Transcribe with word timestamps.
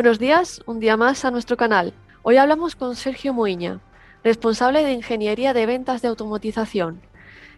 Buenos 0.00 0.18
días, 0.18 0.62
un 0.64 0.80
día 0.80 0.96
más 0.96 1.26
a 1.26 1.30
nuestro 1.30 1.58
canal. 1.58 1.92
Hoy 2.22 2.38
hablamos 2.38 2.74
con 2.74 2.96
Sergio 2.96 3.34
Moiña, 3.34 3.80
responsable 4.24 4.82
de 4.82 4.94
Ingeniería 4.94 5.52
de 5.52 5.66
Ventas 5.66 6.00
de 6.00 6.08
Automatización. 6.08 7.02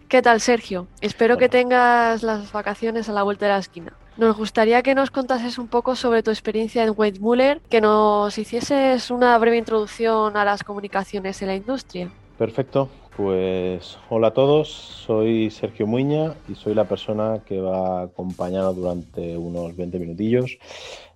¿Qué 0.09 0.23
tal, 0.23 0.41
Sergio? 0.41 0.89
Espero 1.01 1.39
que 1.39 1.49
tengas 1.49 2.25
las 2.25 2.51
vacaciones 2.51 3.09
a 3.09 3.13
la 3.13 3.23
vuelta 3.23 3.47
de 3.47 3.53
la 3.53 3.59
esquina. 3.59 3.93
Nos 4.17 4.37
gustaría 4.37 4.83
que 4.83 4.97
nos 4.97 5.13
contases 5.13 5.57
un 5.57 5.69
poco 5.69 5.95
sobre 5.95 6.25
tu 6.25 6.33
experiencia 6.33 6.83
en 6.83 6.95
Weidmuller, 6.97 7.61
que 7.71 7.81
nos 7.81 8.37
hicieses 8.37 9.13
una 9.13 9.39
breve 9.39 9.59
introducción 9.59 10.37
a 10.37 10.45
las 10.45 10.65
comunicaciones 10.65 11.41
en 11.43 11.47
la 11.47 11.55
industria. 11.55 12.11
Perfecto, 12.39 12.89
pues 13.17 13.99
hola 14.11 14.29
a 14.29 14.35
todos, 14.35 14.69
soy 14.69 15.49
Sergio 15.53 15.87
Muña 15.87 16.35
y 16.49 16.57
soy 16.57 16.75
la 16.75 16.89
persona 16.89 17.39
que 17.47 17.61
va 17.61 18.01
a 18.01 18.03
acompañar 18.07 18.75
durante 18.75 19.37
unos 19.37 19.77
20 19.77 20.01
minutillos. 20.01 20.59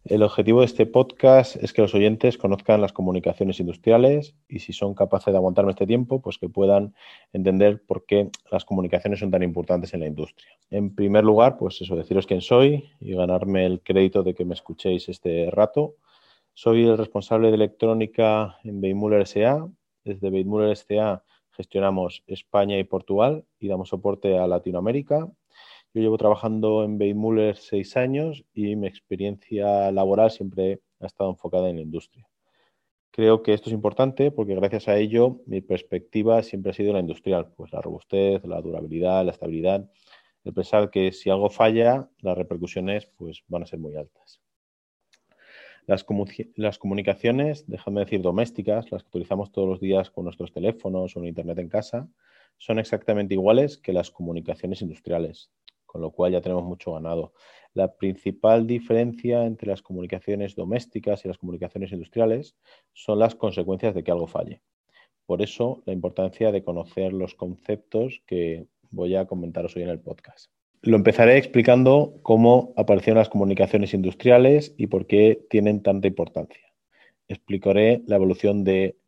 El 0.09 0.23
objetivo 0.23 0.61
de 0.61 0.67
este 0.67 0.87
podcast 0.87 1.57
es 1.57 1.73
que 1.73 1.83
los 1.83 1.93
oyentes 1.93 2.39
conozcan 2.39 2.81
las 2.81 2.93
comunicaciones 2.93 3.59
industriales 3.59 4.37
y 4.49 4.61
si 4.61 4.73
son 4.73 4.95
capaces 4.95 5.33
de 5.33 5.39
aguantarme 5.39 5.73
este 5.73 5.87
tiempo, 5.87 6.23
pues 6.23 6.39
que 6.39 6.49
puedan 6.49 6.95
entender 7.33 7.83
por 7.85 8.07
qué 8.07 8.31
las 8.53 8.65
comunicaciones 8.65 9.19
son 9.19 9.33
tan 9.33 9.43
importantes 9.43 9.95
en 9.95 10.01
la 10.01 10.07
industria. 10.07 10.49
En 10.71 10.95
primer 10.95 11.25
lugar, 11.25 11.57
pues 11.57 11.81
eso, 11.81 11.97
deciros 11.97 12.27
quién 12.27 12.41
soy 12.41 12.89
y 13.01 13.15
ganarme 13.15 13.67
el 13.67 13.81
crédito 13.83 14.23
de 14.23 14.35
que 14.35 14.45
me 14.45 14.55
escuchéis 14.55 15.09
este 15.09 15.51
rato. 15.51 15.97
Soy 16.55 16.87
el 16.87 16.97
responsable 16.97 17.49
de 17.49 17.55
electrónica 17.55 18.59
en 18.63 18.81
Beimüller 18.81 19.23
S.A. 19.23 19.67
Desde 20.05 20.31
Beimüller 20.31 20.71
S.A 20.71 21.25
gestionamos 21.57 22.23
España 22.27 22.79
y 22.79 22.85
Portugal 22.85 23.45
y 23.59 23.69
damos 23.69 23.89
soporte 23.89 24.39
a 24.39 24.47
Latinoamérica. 24.47 25.27
Yo 25.97 26.03
llevo 26.03 26.19
trabajando 26.19 26.85
en 26.85 26.99
Beimüller 26.99 27.57
seis 27.57 27.97
años 27.97 28.45
y 28.53 28.77
mi 28.77 28.87
experiencia 28.87 29.91
laboral 29.91 30.31
siempre 30.31 30.83
ha 31.01 31.07
estado 31.07 31.31
enfocada 31.31 31.71
en 31.71 31.77
la 31.77 31.81
industria. 31.81 32.29
Creo 33.11 33.43
que 33.43 33.55
esto 33.55 33.71
es 33.71 33.73
importante 33.73 34.31
porque 34.31 34.55
gracias 34.55 34.89
a 34.89 34.99
ello 34.99 35.41
mi 35.47 35.63
perspectiva 35.63 36.43
siempre 36.43 36.73
ha 36.73 36.75
sido 36.75 36.93
la 36.93 37.01
industrial, 37.01 37.51
pues 37.57 37.73
la 37.73 37.81
robustez, 37.81 38.45
la 38.45 38.61
durabilidad, 38.61 39.25
la 39.25 39.31
estabilidad, 39.31 39.91
el 40.45 40.53
pensar 40.53 40.91
que 40.91 41.13
si 41.13 41.31
algo 41.31 41.49
falla, 41.49 42.11
las 42.21 42.37
repercusiones 42.37 43.07
pues, 43.17 43.43
van 43.49 43.63
a 43.63 43.67
ser 43.67 43.79
muy 43.79 43.97
altas. 43.97 44.43
Las, 45.87 46.05
comunicaciones, 46.05 47.65
déjame 47.69 48.01
decir 48.01 48.21
domésticas, 48.21 48.93
las 48.93 49.03
que 49.03 49.09
utilizamos 49.09 49.51
todos 49.51 49.67
los 49.67 49.81
días 49.81 50.11
con 50.11 50.25
nuestros 50.25 50.53
teléfonos 50.53 51.17
o 51.17 51.21
en 51.21 51.29
Internet 51.29 51.59
en 51.59 51.71
casa, 51.71 52.07
son 52.59 52.79
exactamente 52.79 53.33
iguales 53.33 53.79
que 53.79 53.95
las 53.95 54.11
comunicaciones 54.11 54.83
industriales, 54.83 55.51
con 55.87 56.01
lo 56.01 56.11
cual 56.11 56.33
ya 56.33 56.41
tenemos 56.41 56.65
mucho 56.65 56.93
ganado. 56.93 57.33
La 57.73 57.97
principal 57.97 58.67
diferencia 58.67 59.45
entre 59.45 59.69
las 59.69 59.83
comunicaciones 59.83 60.55
domésticas 60.55 61.25
y 61.25 61.29
las 61.29 61.39
comunicaciones 61.39 61.93
industriales 61.93 62.57
son 62.93 63.19
las 63.19 63.35
consecuencias 63.35 63.95
de 63.95 64.03
que 64.03 64.11
algo 64.11 64.27
falle. 64.27 64.63
Por 65.27 65.43
eso 65.43 65.83
la 65.87 65.93
importancia 65.93 66.53
de 66.53 66.63
conocer 66.63 67.13
los 67.13 67.35
conceptos 67.35 68.23
que 68.27 68.67
voy 68.91 69.17
a 69.17 69.27
comentaros 69.27 69.77
hoy 69.77 69.83
en 69.83 69.91
el 69.91 70.01
podcast. 70.01 70.51
Lo 70.83 70.97
empezaré 70.97 71.37
explicando 71.37 72.21
cómo 72.23 72.73
aparecieron 72.77 73.19
las 73.19 73.29
comunicaciones 73.29 73.93
industriales 73.93 74.75
y 74.77 74.87
por 74.87 75.07
qué 75.07 75.45
tienen 75.51 75.83
tanta 75.83 76.07
importancia. 76.07 76.73
Explicaré 77.29 78.03
la 78.07 78.17
evolución 78.17 78.63
de 78.63 78.99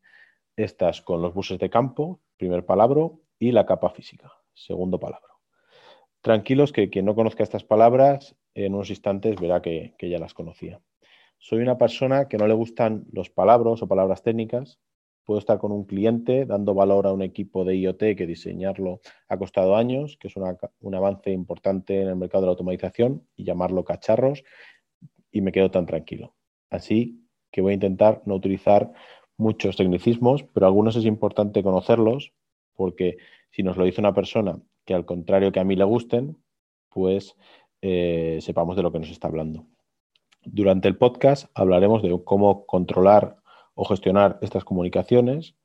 estas 0.57 1.03
con 1.03 1.23
los 1.23 1.35
buses 1.35 1.59
de 1.59 1.71
campo, 1.71 2.21
primer 2.37 2.67
palabra, 2.67 3.09
y 3.39 3.53
la 3.53 3.65
capa 3.65 3.91
física, 3.91 4.33
segundo 4.55 4.99
palabra. 4.99 5.38
Tranquilos 6.29 6.73
que 6.73 6.91
quien 6.91 7.07
no 7.07 7.15
conozca 7.15 7.43
estas 7.43 7.65
palabras, 7.65 8.37
en 8.53 8.75
unos 8.75 8.91
instantes 8.91 9.41
verá 9.41 9.63
que, 9.63 9.95
que 9.97 10.11
ya 10.11 10.19
las 10.19 10.35
conocía. 10.35 10.79
Soy 11.39 11.61
una 11.61 11.79
persona 11.79 12.29
que 12.29 12.37
no 12.37 12.47
le 12.47 12.53
gustan 12.53 13.07
los 13.13 13.31
palabras 13.31 13.81
o 13.81 13.89
palabras 13.89 14.23
técnicas, 14.23 14.79
Puedo 15.25 15.39
estar 15.39 15.59
con 15.59 15.73
un 15.73 15.85
cliente 15.85 16.45
dando 16.45 16.75
valor 16.75 17.07
a 17.07 17.15
un 17.15 17.23
equipo 17.23 17.65
de 17.65 17.77
IoT 17.77 18.15
que 18.15 18.27
diseñarlo 18.27 19.01
ha 19.27 19.39
costado 19.39 19.75
años, 19.75 20.19
que 20.21 20.29
es 20.29 20.35
un 20.37 20.95
avance 20.95 21.31
importante 21.31 22.03
en 22.03 22.09
el 22.09 22.17
mercado 22.17 22.43
de 22.43 22.47
la 22.49 22.51
automatización, 22.53 23.27
y 23.35 23.45
llamarlo 23.45 23.85
cacharros, 23.85 24.45
y 25.33 25.41
me 25.41 25.53
quedo 25.53 25.71
tan 25.71 25.87
tranquilo. 25.87 26.35
Así 26.69 27.27
que 27.51 27.63
voy 27.63 27.71
a 27.71 27.75
intentar 27.75 28.21
no 28.27 28.35
utilizar 28.35 28.93
muchos 29.39 29.77
tecnicismos, 29.77 30.45
pero 30.53 30.67
algunos 30.67 30.95
es 30.95 31.07
importante 31.07 31.63
conocerlos, 31.63 32.35
porque 32.75 33.17
si 33.51 33.63
nos 33.63 33.79
lo 33.79 33.85
dice 33.87 34.03
una 34.03 34.13
persona 34.13 34.61
que 34.89 34.95
al 34.95 35.05
contrario 35.05 35.53
que 35.53 35.61
a 35.61 35.65
mí 35.65 35.77
le 35.77 35.85
gusten, 35.85 36.39
pues 36.89 37.37
eh, 37.83 38.39
sepamos 38.41 38.75
de 38.75 38.83
lo 38.83 38.91
que 38.91 38.99
nos 38.99 39.11
está 39.11 39.29
hablando. 39.29 39.67
Durante 40.47 40.89
el 40.89 40.97
podcast 40.97 41.51
hablaremos 41.55 42.03
de 42.03 42.19
cómo 42.25 42.65
controlar 42.65 43.37
o 43.75 43.85
gestionar 43.85 44.39
estas 44.41 44.65
comunicaciones, 44.65 45.57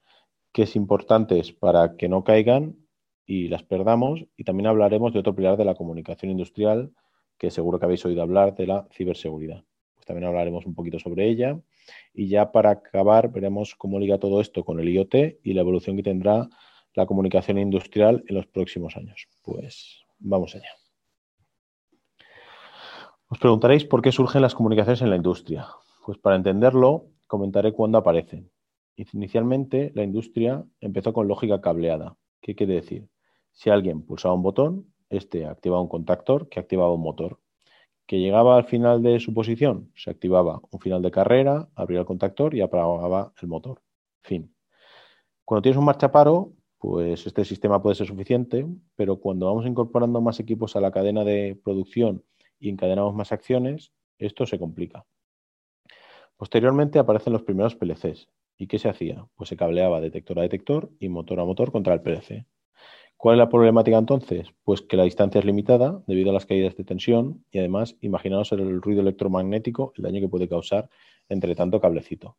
que 0.51 0.63
es 0.63 0.75
importante 0.75 1.41
para 1.57 1.95
que 1.95 2.09
no 2.09 2.25
caigan 2.25 2.75
y 3.25 3.47
las 3.47 3.63
perdamos. 3.63 4.25
Y 4.35 4.43
también 4.43 4.67
hablaremos 4.67 5.13
de 5.13 5.19
otro 5.19 5.33
pilar 5.33 5.55
de 5.55 5.63
la 5.63 5.75
comunicación 5.75 6.29
industrial, 6.29 6.91
que 7.37 7.49
seguro 7.49 7.79
que 7.79 7.85
habéis 7.85 8.05
oído 8.05 8.23
hablar 8.23 8.55
de 8.55 8.67
la 8.67 8.89
ciberseguridad. 8.91 9.63
Pues 9.95 10.05
también 10.05 10.27
hablaremos 10.27 10.65
un 10.65 10.75
poquito 10.75 10.99
sobre 10.99 11.29
ella. 11.29 11.61
Y 12.13 12.27
ya 12.27 12.51
para 12.51 12.71
acabar, 12.71 13.31
veremos 13.31 13.73
cómo 13.75 13.99
liga 13.99 14.17
todo 14.17 14.41
esto 14.41 14.65
con 14.65 14.81
el 14.81 14.89
IoT 14.89 15.39
y 15.43 15.53
la 15.53 15.61
evolución 15.61 15.95
que 15.95 16.03
tendrá 16.03 16.49
la 16.95 17.05
comunicación 17.05 17.57
industrial 17.57 18.23
en 18.27 18.35
los 18.35 18.47
próximos 18.47 18.95
años. 18.95 19.27
Pues 19.43 20.03
vamos 20.19 20.55
allá. 20.55 20.69
Os 23.27 23.39
preguntaréis 23.39 23.85
por 23.85 24.01
qué 24.01 24.11
surgen 24.11 24.41
las 24.41 24.53
comunicaciones 24.53 25.01
en 25.01 25.09
la 25.09 25.15
industria. 25.15 25.67
Pues 26.05 26.17
para 26.17 26.35
entenderlo, 26.35 27.07
comentaré 27.27 27.73
cuándo 27.73 27.97
aparecen. 27.97 28.51
Inicialmente, 28.95 29.91
la 29.95 30.03
industria 30.03 30.63
empezó 30.79 31.13
con 31.13 31.27
lógica 31.27 31.61
cableada. 31.61 32.15
¿Qué 32.41 32.53
quiere 32.53 32.75
decir? 32.75 33.09
Si 33.51 33.69
alguien 33.69 34.03
pulsaba 34.03 34.35
un 34.35 34.43
botón, 34.43 34.93
este 35.09 35.45
activaba 35.45 35.81
un 35.81 35.87
contactor 35.87 36.49
que 36.49 36.59
activaba 36.59 36.93
un 36.93 37.01
motor. 37.01 37.39
Que 38.05 38.19
llegaba 38.19 38.57
al 38.57 38.65
final 38.65 39.01
de 39.01 39.19
su 39.19 39.33
posición, 39.33 39.91
se 39.95 40.11
activaba 40.11 40.59
un 40.69 40.79
final 40.79 41.01
de 41.01 41.09
carrera, 41.09 41.69
abría 41.73 42.01
el 42.01 42.05
contactor 42.05 42.53
y 42.53 42.61
apagaba 42.61 43.33
el 43.41 43.47
motor. 43.47 43.81
Fin. 44.21 44.53
Cuando 45.45 45.61
tienes 45.61 45.77
un 45.77 45.85
marchaparo, 45.85 46.53
pues 46.83 47.25
este 47.25 47.45
sistema 47.45 47.81
puede 47.81 47.95
ser 47.95 48.07
suficiente, 48.07 48.67
pero 48.97 49.15
cuando 49.15 49.45
vamos 49.45 49.65
incorporando 49.65 50.19
más 50.19 50.41
equipos 50.41 50.75
a 50.75 50.81
la 50.81 50.91
cadena 50.91 51.23
de 51.23 51.57
producción 51.63 52.25
y 52.59 52.67
encadenamos 52.67 53.15
más 53.15 53.31
acciones, 53.31 53.93
esto 54.17 54.45
se 54.45 54.59
complica. 54.59 55.05
Posteriormente 56.35 56.99
aparecen 56.99 57.31
los 57.31 57.43
primeros 57.43 57.77
PLCs. 57.77 58.27
¿Y 58.57 58.67
qué 58.67 58.79
se 58.79 58.89
hacía? 58.89 59.25
Pues 59.35 59.47
se 59.47 59.55
cableaba 59.55 60.01
detector 60.01 60.37
a 60.39 60.41
detector 60.41 60.91
y 60.99 61.07
motor 61.07 61.39
a 61.39 61.45
motor 61.45 61.71
contra 61.71 61.93
el 61.93 62.01
PLC. 62.01 62.45
¿Cuál 63.15 63.35
es 63.35 63.39
la 63.39 63.47
problemática 63.47 63.97
entonces? 63.97 64.49
Pues 64.65 64.81
que 64.81 64.97
la 64.97 65.05
distancia 65.05 65.39
es 65.39 65.45
limitada 65.45 66.03
debido 66.05 66.31
a 66.31 66.33
las 66.33 66.45
caídas 66.45 66.75
de 66.75 66.83
tensión 66.83 67.45
y 67.49 67.59
además 67.59 67.95
imaginaos 68.01 68.51
el 68.51 68.81
ruido 68.81 68.99
electromagnético, 68.99 69.93
el 69.95 70.03
daño 70.03 70.19
que 70.19 70.27
puede 70.27 70.49
causar 70.49 70.89
entre 71.29 71.55
tanto 71.55 71.79
cablecito. 71.79 72.35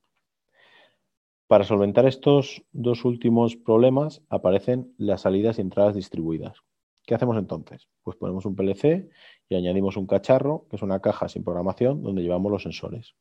Para 1.47 1.65
solventar 1.65 2.07
estos 2.07 2.63
dos 2.73 3.05
últimos 3.05 3.55
problemas 3.57 4.23
aparecen 4.31 4.95
las 4.97 5.23
salidas 5.23 5.59
y 5.59 5.61
entradas 5.61 5.95
distribuidas. 5.95 6.59
¿Qué 7.07 7.15
hacemos 7.15 7.37
entonces? 7.37 7.87
Pues 8.03 8.17
ponemos 8.17 8.47
un 8.47 8.57
PLC 8.57 9.11
y 9.51 9.55
añadimos 9.55 9.99
un 9.99 10.07
cacharro, 10.07 10.67
que 10.71 10.77
es 10.77 10.83
una 10.83 11.01
caja 11.01 11.29
sin 11.29 11.45
programación, 11.45 12.03
donde 12.03 12.23
llevamos 12.23 12.51
los 12.51 12.63
sensores. 12.63 13.15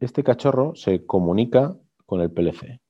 Este 0.00 0.24
cachorro 0.24 0.74
se 0.74 1.06
comunica 1.06 1.78
con 2.06 2.20
el 2.20 2.32
PLC. 2.32 2.80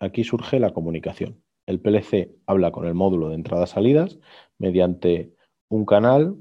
Aquí 0.00 0.24
surge 0.24 0.58
la 0.58 0.72
comunicación. 0.72 1.42
El 1.66 1.78
PLC 1.78 2.34
habla 2.46 2.72
con 2.72 2.86
el 2.86 2.94
módulo 2.94 3.28
de 3.28 3.34
entradas-salidas 3.34 4.18
mediante 4.56 5.34
un 5.68 5.84
canal, 5.84 6.36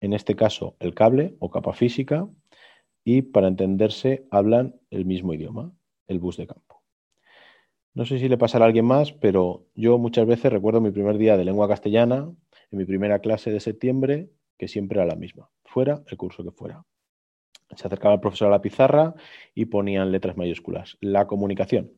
en 0.00 0.14
este 0.14 0.34
caso 0.34 0.74
el 0.80 0.94
cable 0.94 1.36
o 1.38 1.48
capa 1.50 1.74
física, 1.74 2.28
y 3.04 3.22
para 3.22 3.46
entenderse 3.46 4.26
hablan 4.32 4.74
el 4.90 5.04
mismo 5.04 5.32
idioma, 5.32 5.72
el 6.08 6.18
bus 6.18 6.36
de 6.36 6.46
campo. 6.46 6.82
No 7.94 8.04
sé 8.04 8.18
si 8.18 8.28
le 8.28 8.36
pasará 8.36 8.66
a 8.66 8.68
alguien 8.68 8.84
más, 8.84 9.12
pero 9.12 9.66
yo 9.74 9.96
muchas 9.96 10.26
veces 10.26 10.52
recuerdo 10.52 10.80
mi 10.80 10.90
primer 10.90 11.16
día 11.16 11.36
de 11.36 11.44
lengua 11.44 11.66
castellana, 11.66 12.30
en 12.70 12.78
mi 12.78 12.84
primera 12.84 13.20
clase 13.20 13.50
de 13.50 13.60
septiembre, 13.60 14.28
que 14.58 14.68
siempre 14.68 14.98
era 14.98 15.06
la 15.06 15.16
misma, 15.16 15.48
fuera 15.64 16.02
el 16.06 16.16
curso 16.16 16.44
que 16.44 16.50
fuera. 16.50 16.84
Se 17.74 17.86
acercaba 17.86 18.14
el 18.14 18.20
profesor 18.20 18.48
a 18.48 18.50
la 18.50 18.60
pizarra 18.60 19.14
y 19.54 19.64
ponían 19.64 20.12
letras 20.12 20.36
mayúsculas. 20.36 20.96
La 21.00 21.26
comunicación. 21.26 21.92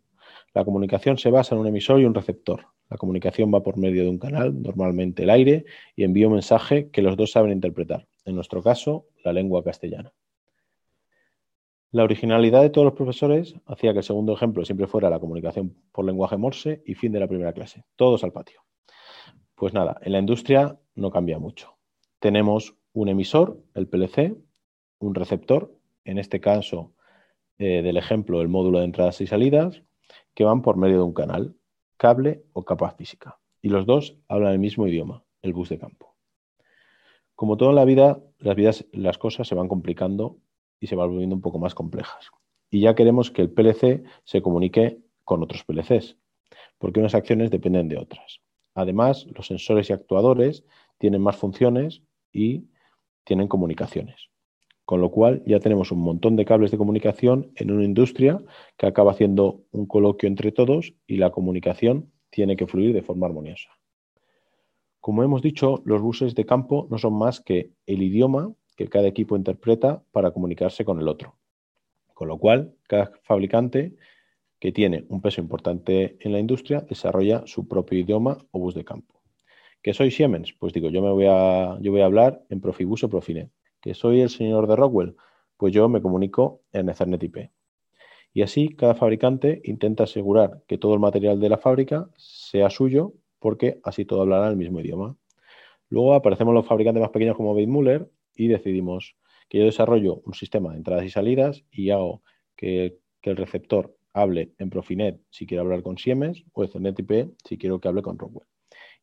La 0.55 0.65
comunicación 0.65 1.19
se 1.19 1.31
basa 1.31 1.55
en 1.55 1.61
un 1.61 1.67
emisor 1.67 2.01
y 2.01 2.05
un 2.05 2.15
receptor. 2.15 2.67
La 2.89 2.97
comunicación 2.97 3.53
va 3.53 3.63
por 3.63 3.77
medio 3.77 4.03
de 4.03 4.09
un 4.09 4.19
canal, 4.19 4.63
normalmente 4.63 5.25
el 5.25 5.31
aire, 5.31 5.67
y 5.95 6.05
envía 6.05 6.27
un 6.27 6.35
mensaje 6.35 6.91
que 6.91 7.03
los 7.03 7.17
dos 7.17 7.33
saben 7.33 7.53
interpretar. 7.53 8.07
En 8.25 8.35
nuestro 8.35 8.63
caso, 8.63 9.07
la 9.25 9.33
lengua 9.33 9.63
castellana. 9.63 10.13
La 11.91 12.05
originalidad 12.05 12.61
de 12.61 12.69
todos 12.69 12.85
los 12.85 12.95
profesores 12.95 13.55
hacía 13.65 13.93
que 13.93 14.01
el 14.01 14.05
segundo 14.05 14.35
ejemplo 14.35 14.63
siempre 14.63 14.87
fuera 14.87 15.09
la 15.09 15.21
comunicación 15.21 15.75
por 15.91 16.05
lenguaje 16.05 16.37
Morse 16.37 16.83
y 16.85 16.95
fin 16.95 17.13
de 17.13 17.21
la 17.21 17.29
primera 17.29 17.55
clase. 17.55 17.85
Todos 17.97 18.25
al 18.25 18.33
patio. 18.33 18.61
Pues 19.55 19.73
nada, 19.73 19.99
en 20.03 20.13
la 20.13 20.19
industria 20.19 20.79
no 20.95 21.11
cambia 21.11 21.39
mucho. 21.39 21.79
Tenemos 22.19 22.77
un 22.93 23.09
emisor, 23.09 23.63
el 23.75 23.89
PLC, 23.89 24.37
un 24.99 25.15
receptor, 25.15 25.75
en 26.05 26.19
este 26.19 26.41
caso 26.41 26.93
eh, 27.59 27.81
del 27.81 27.97
ejemplo 27.97 28.43
el 28.43 28.49
módulo 28.49 28.81
de 28.81 28.85
entradas 28.85 29.23
y 29.23 29.27
salidas, 29.27 29.83
que 30.35 30.45
van 30.45 30.61
por 30.61 30.77
medio 30.77 30.99
de 30.99 31.05
un 31.05 31.15
canal, 31.15 31.57
cable 31.97 32.45
o 32.53 32.67
capa 32.67 32.91
física. 32.91 33.41
Y 33.63 33.71
los 33.71 33.87
dos 33.87 34.19
hablan 34.29 34.53
el 34.53 34.59
mismo 34.59 34.87
idioma, 34.87 35.25
el 35.41 35.55
bus 35.55 35.71
de 35.71 35.79
campo. 35.79 36.15
Como 37.35 37.57
todo 37.57 37.71
en 37.71 37.77
la 37.77 37.87
vida, 37.87 38.23
las, 38.39 38.57
vidas, 38.57 38.87
las 38.93 39.17
cosas 39.17 39.49
se 39.49 39.55
van 39.55 39.69
complicando 39.69 40.39
y 40.81 40.87
se 40.87 40.97
van 40.97 41.11
volviendo 41.11 41.35
un 41.35 41.43
poco 41.43 41.59
más 41.59 41.75
complejas. 41.75 42.31
Y 42.71 42.81
ya 42.81 42.95
queremos 42.95 43.31
que 43.31 43.43
el 43.43 43.51
PLC 43.51 44.05
se 44.25 44.43
comunique 44.43 44.99
con 45.25 45.43
otros 45.43 45.65
PLCs, 45.65 46.17
porque 46.79 47.01
unas 47.01 47.15
acciones 47.15 47.51
dependen 47.51 47.89
de 47.89 47.99
otras. 47.99 48.41
Además, 48.75 49.27
los 49.35 49.47
sensores 49.47 49.91
y 49.91 49.93
actuadores 49.93 50.65
tienen 50.99 51.21
más 51.21 51.37
funciones 51.37 52.03
y 52.33 52.69
tienen 53.25 53.49
comunicaciones. 53.49 54.31
Con 54.85 55.01
lo 55.01 55.11
cual 55.11 55.43
ya 55.47 55.61
tenemos 55.61 55.93
un 55.93 55.99
montón 55.99 56.37
de 56.37 56.45
cables 56.45 56.71
de 56.71 56.79
comunicación 56.79 57.53
en 57.57 57.71
una 57.71 57.85
industria 57.85 58.41
que 58.77 58.87
acaba 58.87 59.13
haciendo 59.13 59.65
un 59.71 59.87
coloquio 59.87 60.29
entre 60.29 60.53
todos 60.53 60.95
y 61.07 61.17
la 61.17 61.31
comunicación 61.31 62.13
tiene 62.31 62.57
que 62.57 62.67
fluir 62.67 62.95
de 62.95 63.03
forma 63.03 63.27
armoniosa. 63.27 63.69
Como 65.01 65.23
hemos 65.23 65.43
dicho, 65.43 65.83
los 65.85 66.01
buses 66.01 66.35
de 66.35 66.47
campo 66.47 66.87
no 66.91 66.99
son 66.99 67.15
más 67.15 67.41
que 67.41 67.73
el 67.87 68.03
idioma 68.03 68.55
que 68.79 68.89
cada 68.89 69.09
equipo 69.09 69.37
interpreta 69.37 70.05
para 70.13 70.31
comunicarse 70.31 70.85
con 70.85 71.01
el 71.01 71.09
otro. 71.09 71.35
Con 72.15 72.29
lo 72.29 72.39
cual, 72.39 72.77
cada 72.87 73.11
fabricante 73.25 73.97
que 74.61 74.71
tiene 74.71 75.05
un 75.09 75.21
peso 75.21 75.41
importante 75.41 76.17
en 76.21 76.31
la 76.31 76.39
industria 76.39 76.81
desarrolla 76.83 77.43
su 77.47 77.67
propio 77.67 77.99
idioma 77.99 78.39
o 78.53 78.61
bus 78.61 78.77
de 78.77 78.85
campo. 78.85 79.21
¿Que 79.83 79.95
soy 79.95 80.13
Siemens? 80.13 80.53
Pues 80.53 80.73
digo, 80.73 80.91
yo 80.91 81.03
me 81.03 81.11
voy 81.11 81.27
a, 81.27 82.05
hablar 82.05 82.45
en 82.51 82.61
Profibus 82.61 83.03
o 83.03 83.11
Profinet 83.11 83.51
que 83.81 83.95
soy 83.95 84.21
el 84.21 84.31
señor 84.31 84.69
de 84.69 84.77
Rockwell, 84.77 85.17
pues 85.57 85.73
yo 85.73 85.89
me 85.89 86.01
comunico 86.01 86.63
en 86.73 86.89
Ethernet 86.89 87.23
IP. 87.23 87.51
Y 88.33 88.43
así 88.43 88.69
cada 88.69 88.95
fabricante 88.95 89.61
intenta 89.65 90.05
asegurar 90.05 90.63
que 90.69 90.79
todo 90.79 90.95
el 90.95 91.01
material 91.01 91.41
de 91.41 91.49
la 91.49 91.59
fábrica 91.59 92.09
sea 92.17 92.71
suyo, 92.71 93.13
porque 93.41 93.81
así 93.83 94.05
todo 94.05 94.23
hablará 94.23 94.49
el 94.49 94.57
mismo 94.57 94.81
idioma. 94.81 95.17
Luego 95.89 96.15
aparecemos 96.15 96.55
los 96.55 96.67
fabricantes 96.67 97.01
más 97.01 97.11
pequeños 97.11 97.37
como 97.37 97.55
Bitmuller 97.55 98.09
y 98.39 98.49
decidimos 98.49 99.17
que 99.49 99.59
yo 99.59 99.65
desarrollo 99.65 100.23
un 100.25 100.33
sistema 100.33 100.71
de 100.71 100.79
entradas 100.79 101.05
y 101.05 101.11
salidas 101.11 101.65
y 101.71 101.91
hago 101.91 102.23
que, 102.57 102.97
el 103.23 103.37
receptor 103.37 103.95
hable 104.15 104.55
en 104.57 104.71
Profinet 104.71 105.21
si 105.29 105.47
quiero 105.47 105.63
hablar 105.63 105.83
con 105.83 105.99
Siemens 105.99 106.47
o 106.55 106.65
Ethernet 106.65 106.99
IP 106.99 107.35
si 107.45 107.59
quiero 107.59 107.79
que 107.79 107.89
hable 107.89 108.01
con 108.01 108.19
Rockwell. 108.19 108.49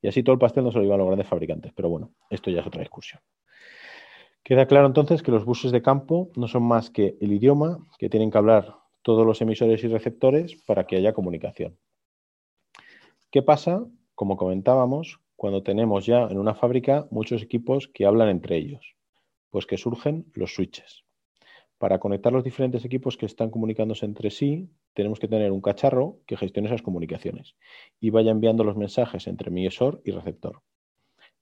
Y 0.02 0.08
así 0.08 0.24
todo 0.24 0.34
el 0.34 0.40
pastel 0.40 0.64
no 0.64 0.72
se 0.72 0.80
lo 0.80 0.84
llevan 0.84 0.98
los 0.98 1.06
grandes 1.06 1.28
fabricantes, 1.28 1.72
pero 1.76 1.90
bueno, 1.90 2.16
esto 2.32 2.50
ya 2.50 2.62
es 2.62 2.66
otra 2.66 2.82
discusión. 2.82 3.22
Queda 4.44 4.66
claro 4.66 4.88
entonces 4.88 5.22
que 5.22 5.30
los 5.30 5.46
buses 5.46 5.72
de 5.72 5.84
campo 5.84 6.32
no 6.36 6.48
son 6.48 6.64
más 6.64 6.90
que 6.90 7.18
el 7.22 7.34
idioma 7.34 7.78
que 8.00 8.10
tienen 8.10 8.32
que 8.32 8.38
hablar 8.40 8.78
todos 9.04 9.28
los 9.28 9.40
emisores 9.42 9.84
y 9.84 9.88
receptores 9.90 10.56
para 10.66 10.88
que 10.88 10.96
haya 10.96 11.14
comunicación. 11.14 11.78
¿Qué 13.30 13.44
pasa? 13.44 13.86
Como 14.16 14.38
comentábamos, 14.38 15.20
cuando 15.36 15.62
tenemos 15.62 16.08
ya 16.08 16.24
en 16.24 16.40
una 16.40 16.56
fábrica 16.56 17.08
muchos 17.12 17.44
equipos 17.44 17.88
que 17.94 18.08
hablan 18.08 18.30
entre 18.30 18.58
ellos, 18.58 18.95
pues 19.56 19.68
que 19.68 19.78
surgen 19.78 20.26
los 20.34 20.54
switches. 20.54 21.06
Para 21.78 22.00
conectar 22.00 22.34
los 22.34 22.44
diferentes 22.44 22.84
equipos 22.84 23.16
que 23.16 23.26
están 23.26 23.50
comunicándose 23.50 24.06
entre 24.06 24.30
sí, 24.30 24.70
tenemos 24.94 25.18
que 25.18 25.30
tener 25.30 25.50
un 25.54 25.62
cacharro 25.62 26.20
que 26.28 26.36
gestione 26.36 26.68
esas 26.68 26.82
comunicaciones 26.82 27.56
y 28.02 28.10
vaya 28.10 28.32
enviando 28.32 28.66
los 28.66 28.76
mensajes 28.76 29.28
entre 29.28 29.52
emisor 29.52 30.02
y 30.04 30.12
receptor. 30.12 30.62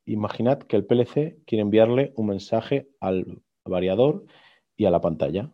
Imaginad 0.06 0.60
que 0.60 0.76
el 0.76 0.86
PLC 0.86 1.44
quiere 1.48 1.64
enviarle 1.64 2.14
un 2.16 2.28
mensaje 2.28 2.88
al 3.00 3.42
variador 3.66 4.26
y 4.78 4.86
a 4.86 4.92
la 4.92 5.02
pantalla. 5.02 5.52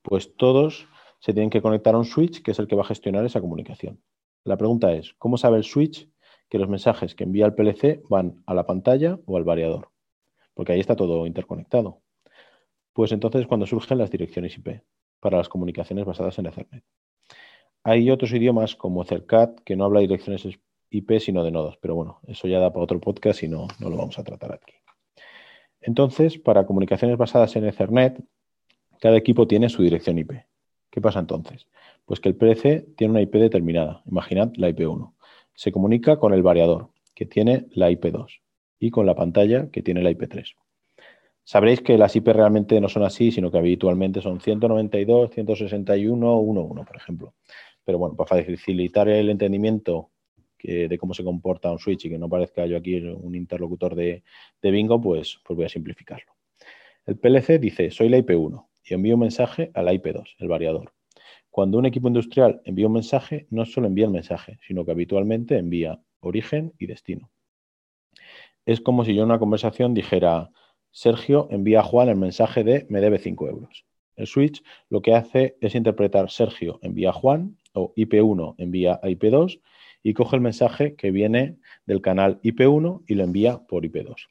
Pues 0.00 0.34
todos 0.36 0.88
se 1.20 1.34
tienen 1.34 1.50
que 1.50 1.60
conectar 1.60 1.94
a 1.94 1.98
un 1.98 2.06
switch 2.06 2.40
que 2.40 2.52
es 2.52 2.58
el 2.58 2.66
que 2.66 2.76
va 2.76 2.82
a 2.82 2.86
gestionar 2.86 3.26
esa 3.26 3.42
comunicación. 3.42 4.00
La 4.42 4.56
pregunta 4.56 4.94
es, 4.94 5.12
¿cómo 5.18 5.36
sabe 5.36 5.58
el 5.58 5.64
switch 5.64 6.08
que 6.48 6.58
los 6.58 6.70
mensajes 6.70 7.14
que 7.14 7.24
envía 7.24 7.44
el 7.44 7.54
PLC 7.54 8.00
van 8.08 8.42
a 8.46 8.54
la 8.54 8.64
pantalla 8.64 9.20
o 9.26 9.36
al 9.36 9.44
variador? 9.44 9.90
Porque 10.58 10.72
ahí 10.72 10.80
está 10.80 10.96
todo 10.96 11.24
interconectado. 11.24 12.00
Pues 12.92 13.12
entonces 13.12 13.42
es 13.42 13.46
cuando 13.46 13.64
surgen 13.64 13.96
las 13.96 14.10
direcciones 14.10 14.58
IP 14.58 14.82
para 15.20 15.38
las 15.38 15.48
comunicaciones 15.48 16.04
basadas 16.04 16.36
en 16.40 16.46
Ethernet. 16.46 16.82
Hay 17.84 18.10
otros 18.10 18.32
idiomas 18.32 18.74
como 18.74 19.04
Ethercat 19.04 19.60
que 19.60 19.76
no 19.76 19.84
habla 19.84 20.00
direcciones 20.00 20.44
IP, 20.90 21.20
sino 21.20 21.44
de 21.44 21.52
nodos. 21.52 21.78
Pero 21.80 21.94
bueno, 21.94 22.18
eso 22.26 22.48
ya 22.48 22.58
da 22.58 22.72
para 22.72 22.82
otro 22.82 22.98
podcast 22.98 23.44
y 23.44 23.46
no, 23.46 23.68
no 23.78 23.88
lo 23.88 23.96
vamos 23.96 24.18
a 24.18 24.24
tratar 24.24 24.52
aquí. 24.52 24.74
Entonces, 25.80 26.38
para 26.38 26.66
comunicaciones 26.66 27.16
basadas 27.16 27.54
en 27.54 27.64
Ethernet, 27.64 28.20
cada 29.00 29.16
equipo 29.16 29.46
tiene 29.46 29.68
su 29.68 29.80
dirección 29.84 30.18
IP. 30.18 30.32
¿Qué 30.90 31.00
pasa 31.00 31.20
entonces? 31.20 31.68
Pues 32.04 32.18
que 32.18 32.30
el 32.30 32.34
PLC 32.34 32.96
tiene 32.96 33.12
una 33.12 33.22
IP 33.22 33.34
determinada. 33.34 34.02
Imaginad 34.06 34.50
la 34.56 34.70
IP1. 34.70 35.12
Se 35.54 35.70
comunica 35.70 36.18
con 36.18 36.34
el 36.34 36.42
variador, 36.42 36.90
que 37.14 37.26
tiene 37.26 37.68
la 37.70 37.92
IP2, 37.92 38.40
y 38.78 38.90
con 38.90 39.06
la 39.06 39.14
pantalla, 39.14 39.70
que 39.70 39.82
tiene 39.82 40.02
la 40.02 40.10
IP3. 40.10 40.54
Sabréis 41.44 41.80
que 41.80 41.96
las 41.96 42.14
IP 42.14 42.28
realmente 42.28 42.80
no 42.80 42.88
son 42.88 43.04
así, 43.04 43.30
sino 43.30 43.50
que 43.50 43.58
habitualmente 43.58 44.20
son 44.20 44.40
192, 44.40 45.30
161, 45.30 46.36
11, 46.36 46.84
por 46.84 46.96
ejemplo. 46.96 47.34
Pero 47.84 47.98
bueno, 47.98 48.16
para 48.16 48.44
facilitar 48.44 49.08
el 49.08 49.30
entendimiento 49.30 50.10
de 50.62 50.98
cómo 50.98 51.14
se 51.14 51.24
comporta 51.24 51.70
un 51.70 51.78
switch 51.78 52.06
y 52.06 52.10
que 52.10 52.18
no 52.18 52.28
parezca 52.28 52.66
yo 52.66 52.76
aquí 52.76 52.96
un 53.00 53.34
interlocutor 53.34 53.94
de, 53.94 54.22
bingo, 54.62 55.00
pues, 55.00 55.38
pues 55.44 55.56
voy 55.56 55.66
a 55.66 55.68
simplificarlo. 55.68 56.32
El 57.06 57.16
PLC 57.16 57.58
dice, 57.58 57.90
soy 57.90 58.08
la 58.10 58.18
IP1 58.18 58.66
y 58.84 58.94
envío 58.94 59.14
un 59.14 59.20
mensaje 59.20 59.70
a 59.72 59.82
la 59.82 59.94
IP2, 59.94 60.34
el 60.38 60.48
variador. 60.48 60.92
Cuando 61.48 61.78
un 61.78 61.86
equipo 61.86 62.08
industrial 62.08 62.60
envía 62.64 62.88
un 62.88 62.92
mensaje, 62.92 63.46
no 63.50 63.64
solo 63.64 63.86
envía 63.86 64.04
el 64.04 64.10
mensaje, 64.10 64.58
sino 64.66 64.84
que 64.84 64.90
habitualmente 64.90 65.56
envía 65.56 65.98
origen 66.20 66.74
y 66.78 66.86
destino. 66.86 67.30
Es 68.68 68.82
como 68.82 69.02
si 69.02 69.14
yo 69.14 69.22
en 69.22 69.30
una 69.30 69.38
conversación 69.38 69.94
dijera, 69.94 70.50
Sergio 70.90 71.48
envía 71.50 71.80
a 71.80 71.82
Juan 71.82 72.10
el 72.10 72.16
mensaje 72.16 72.64
de 72.64 72.84
me 72.90 73.00
debe 73.00 73.18
5 73.18 73.48
euros. 73.48 73.86
El 74.14 74.26
switch 74.26 74.62
lo 74.90 75.00
que 75.00 75.14
hace 75.14 75.56
es 75.62 75.74
interpretar 75.74 76.28
Sergio 76.30 76.78
envía 76.82 77.08
a 77.08 77.12
Juan 77.14 77.56
o 77.72 77.94
IP1 77.94 78.56
envía 78.58 79.00
a 79.02 79.08
IP2 79.08 79.62
y 80.02 80.12
coge 80.12 80.36
el 80.36 80.42
mensaje 80.42 80.96
que 80.96 81.10
viene 81.10 81.56
del 81.86 82.02
canal 82.02 82.42
IP1 82.42 83.04
y 83.06 83.14
lo 83.14 83.24
envía 83.24 83.66
por 83.66 83.84
IP2. 83.84 84.26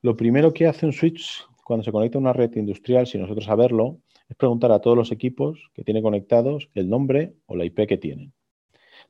Lo 0.00 0.16
primero 0.16 0.52
que 0.52 0.68
hace 0.68 0.86
un 0.86 0.92
switch 0.92 1.44
cuando 1.64 1.82
se 1.82 1.90
conecta 1.90 2.18
a 2.18 2.20
una 2.20 2.32
red 2.32 2.54
industrial, 2.54 3.08
sin 3.08 3.22
nosotros 3.22 3.46
saberlo, 3.46 3.98
es 4.28 4.36
preguntar 4.36 4.70
a 4.70 4.78
todos 4.78 4.96
los 4.96 5.10
equipos 5.10 5.72
que 5.74 5.82
tiene 5.82 6.02
conectados 6.02 6.70
el 6.74 6.88
nombre 6.88 7.34
o 7.46 7.56
la 7.56 7.64
IP 7.64 7.88
que 7.88 7.98
tienen. 7.98 8.32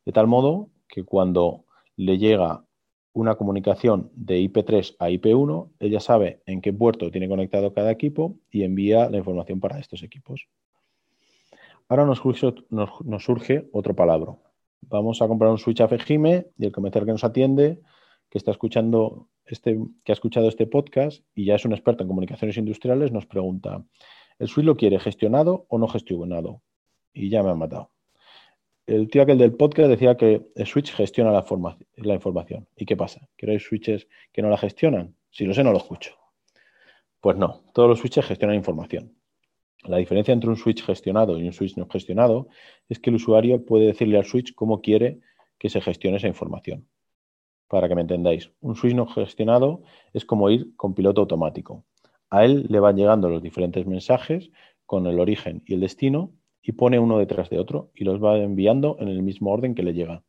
De 0.06 0.12
tal 0.12 0.28
modo 0.28 0.70
que 0.88 1.04
cuando 1.04 1.66
le 1.96 2.16
llega 2.16 2.63
una 3.14 3.36
comunicación 3.36 4.10
de 4.14 4.40
IP3 4.40 4.96
a 4.98 5.08
IP1, 5.08 5.70
ella 5.78 6.00
sabe 6.00 6.42
en 6.46 6.60
qué 6.60 6.72
puerto 6.72 7.10
tiene 7.10 7.28
conectado 7.28 7.72
cada 7.72 7.90
equipo 7.92 8.36
y 8.50 8.64
envía 8.64 9.08
la 9.08 9.18
información 9.18 9.60
para 9.60 9.78
estos 9.78 10.02
equipos. 10.02 10.48
Ahora 11.88 12.04
nos 12.04 12.18
surge, 12.18 13.68
otro 13.72 13.94
palabra, 13.94 14.36
vamos 14.82 15.22
a 15.22 15.28
comprar 15.28 15.50
un 15.50 15.58
switch 15.58 15.80
a 15.80 15.88
Fejime 15.88 16.48
y 16.58 16.66
el 16.66 16.72
comercial 16.72 17.04
que 17.04 17.12
nos 17.12 17.24
atiende, 17.24 17.80
que 18.28 18.38
está 18.38 18.50
escuchando 18.50 19.28
este, 19.46 19.78
que 20.02 20.10
ha 20.10 20.14
escuchado 20.14 20.48
este 20.48 20.66
podcast 20.66 21.24
y 21.34 21.44
ya 21.44 21.54
es 21.54 21.64
un 21.64 21.72
experto 21.72 22.02
en 22.02 22.08
comunicaciones 22.08 22.56
industriales, 22.56 23.12
nos 23.12 23.26
pregunta, 23.26 23.84
¿el 24.40 24.48
switch 24.48 24.66
lo 24.66 24.76
quiere 24.76 24.98
gestionado 24.98 25.66
o 25.68 25.78
no 25.78 25.86
gestionado? 25.86 26.62
Y 27.12 27.28
ya 27.28 27.44
me 27.44 27.50
ha 27.50 27.54
matado. 27.54 27.93
El 28.86 29.08
tío 29.08 29.22
aquel 29.22 29.38
del 29.38 29.54
podcast 29.54 29.88
decía 29.88 30.14
que 30.16 30.46
el 30.54 30.66
switch 30.66 30.92
gestiona 30.92 31.32
la, 31.32 31.46
la 31.96 32.14
información. 32.14 32.68
¿Y 32.76 32.84
qué 32.84 32.96
pasa? 32.96 33.26
¿Que 33.34 33.58
switches 33.58 34.08
que 34.30 34.42
no 34.42 34.50
la 34.50 34.58
gestionan? 34.58 35.16
Si 35.30 35.46
lo 35.46 35.54
sé, 35.54 35.64
no 35.64 35.72
lo 35.72 35.78
escucho. 35.78 36.16
Pues 37.20 37.38
no, 37.38 37.62
todos 37.72 37.88
los 37.88 37.98
switches 37.98 38.26
gestionan 38.26 38.56
información. 38.56 39.16
La 39.84 39.96
diferencia 39.96 40.32
entre 40.32 40.50
un 40.50 40.56
switch 40.56 40.84
gestionado 40.84 41.38
y 41.38 41.46
un 41.46 41.54
switch 41.54 41.78
no 41.78 41.88
gestionado 41.88 42.48
es 42.86 42.98
que 42.98 43.08
el 43.08 43.16
usuario 43.16 43.64
puede 43.64 43.86
decirle 43.86 44.18
al 44.18 44.26
switch 44.26 44.54
cómo 44.54 44.82
quiere 44.82 45.20
que 45.58 45.70
se 45.70 45.80
gestione 45.80 46.18
esa 46.18 46.28
información. 46.28 46.86
Para 47.68 47.88
que 47.88 47.94
me 47.94 48.02
entendáis, 48.02 48.50
un 48.60 48.76
switch 48.76 48.94
no 48.94 49.06
gestionado 49.06 49.82
es 50.12 50.26
como 50.26 50.50
ir 50.50 50.76
con 50.76 50.92
piloto 50.92 51.22
automático. 51.22 51.86
A 52.28 52.44
él 52.44 52.66
le 52.68 52.80
van 52.80 52.96
llegando 52.96 53.30
los 53.30 53.42
diferentes 53.42 53.86
mensajes 53.86 54.50
con 54.84 55.06
el 55.06 55.20
origen 55.20 55.62
y 55.64 55.72
el 55.72 55.80
destino 55.80 56.32
y 56.64 56.72
pone 56.72 56.98
uno 56.98 57.18
detrás 57.18 57.50
de 57.50 57.58
otro 57.58 57.90
y 57.94 58.04
los 58.04 58.22
va 58.22 58.38
enviando 58.38 58.96
en 58.98 59.08
el 59.08 59.22
mismo 59.22 59.52
orden 59.52 59.74
que 59.74 59.82
le 59.82 59.92
llega. 59.92 60.24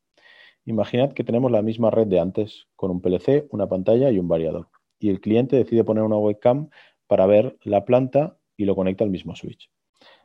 Imaginad 0.66 1.14
que 1.14 1.24
tenemos 1.24 1.52
la 1.52 1.62
misma 1.62 1.92
red 1.92 2.08
de 2.08 2.20
antes, 2.20 2.68
con 2.76 2.92
un 2.92 3.02
PLC, 3.02 3.48
una 3.52 3.68
pantalla 3.68 4.12
y 4.12 4.20
un 4.20 4.28
variador. 4.28 4.68
Y 5.00 5.10
el 5.10 5.22
cliente 5.22 5.56
decide 5.56 5.84
poner 5.84 6.04
una 6.04 6.18
webcam 6.18 6.70
para 7.08 7.26
ver 7.26 7.58
la 7.64 7.86
planta 7.86 8.38
y 8.58 8.66
lo 8.66 8.76
conecta 8.76 9.04
al 9.04 9.12
mismo 9.12 9.36
switch. 9.36 9.70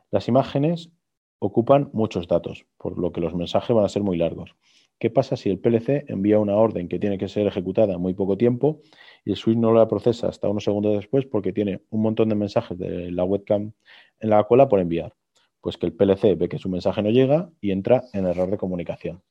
Las 0.09 0.27
imágenes 0.27 0.91
ocupan 1.39 1.89
muchos 1.93 2.27
datos, 2.27 2.65
por 2.77 2.99
lo 2.99 3.11
que 3.11 3.21
los 3.21 3.33
mensajes 3.33 3.73
van 3.75 3.85
a 3.85 3.89
ser 3.89 4.03
muy 4.03 4.17
largos. 4.17 4.55
¿Qué 4.99 5.09
pasa 5.09 5.35
si 5.35 5.49
el 5.49 5.59
PLC 5.59 6.05
envía 6.09 6.39
una 6.39 6.55
orden 6.55 6.87
que 6.87 6.99
tiene 6.99 7.17
que 7.17 7.27
ser 7.27 7.47
ejecutada 7.47 7.93
en 7.93 8.01
muy 8.01 8.13
poco 8.13 8.37
tiempo 8.37 8.81
y 9.25 9.31
el 9.31 9.37
switch 9.37 9.57
no 9.57 9.73
la 9.73 9.87
procesa 9.87 10.27
hasta 10.27 10.49
unos 10.49 10.63
segundos 10.63 10.95
después 10.95 11.25
porque 11.25 11.53
tiene 11.53 11.81
un 11.89 12.01
montón 12.01 12.29
de 12.29 12.35
mensajes 12.35 12.77
de 12.77 13.11
la 13.11 13.23
webcam 13.23 13.71
en 14.19 14.29
la 14.29 14.43
cola 14.43 14.67
por 14.67 14.79
enviar? 14.79 15.13
Pues 15.61 15.77
que 15.77 15.85
el 15.85 15.93
PLC 15.93 16.35
ve 16.35 16.49
que 16.49 16.57
su 16.57 16.69
mensaje 16.69 17.01
no 17.01 17.09
llega 17.09 17.49
y 17.61 17.71
entra 17.71 18.03
en 18.13 18.25
error 18.25 18.49
de 18.49 18.57
comunicación. 18.57 19.21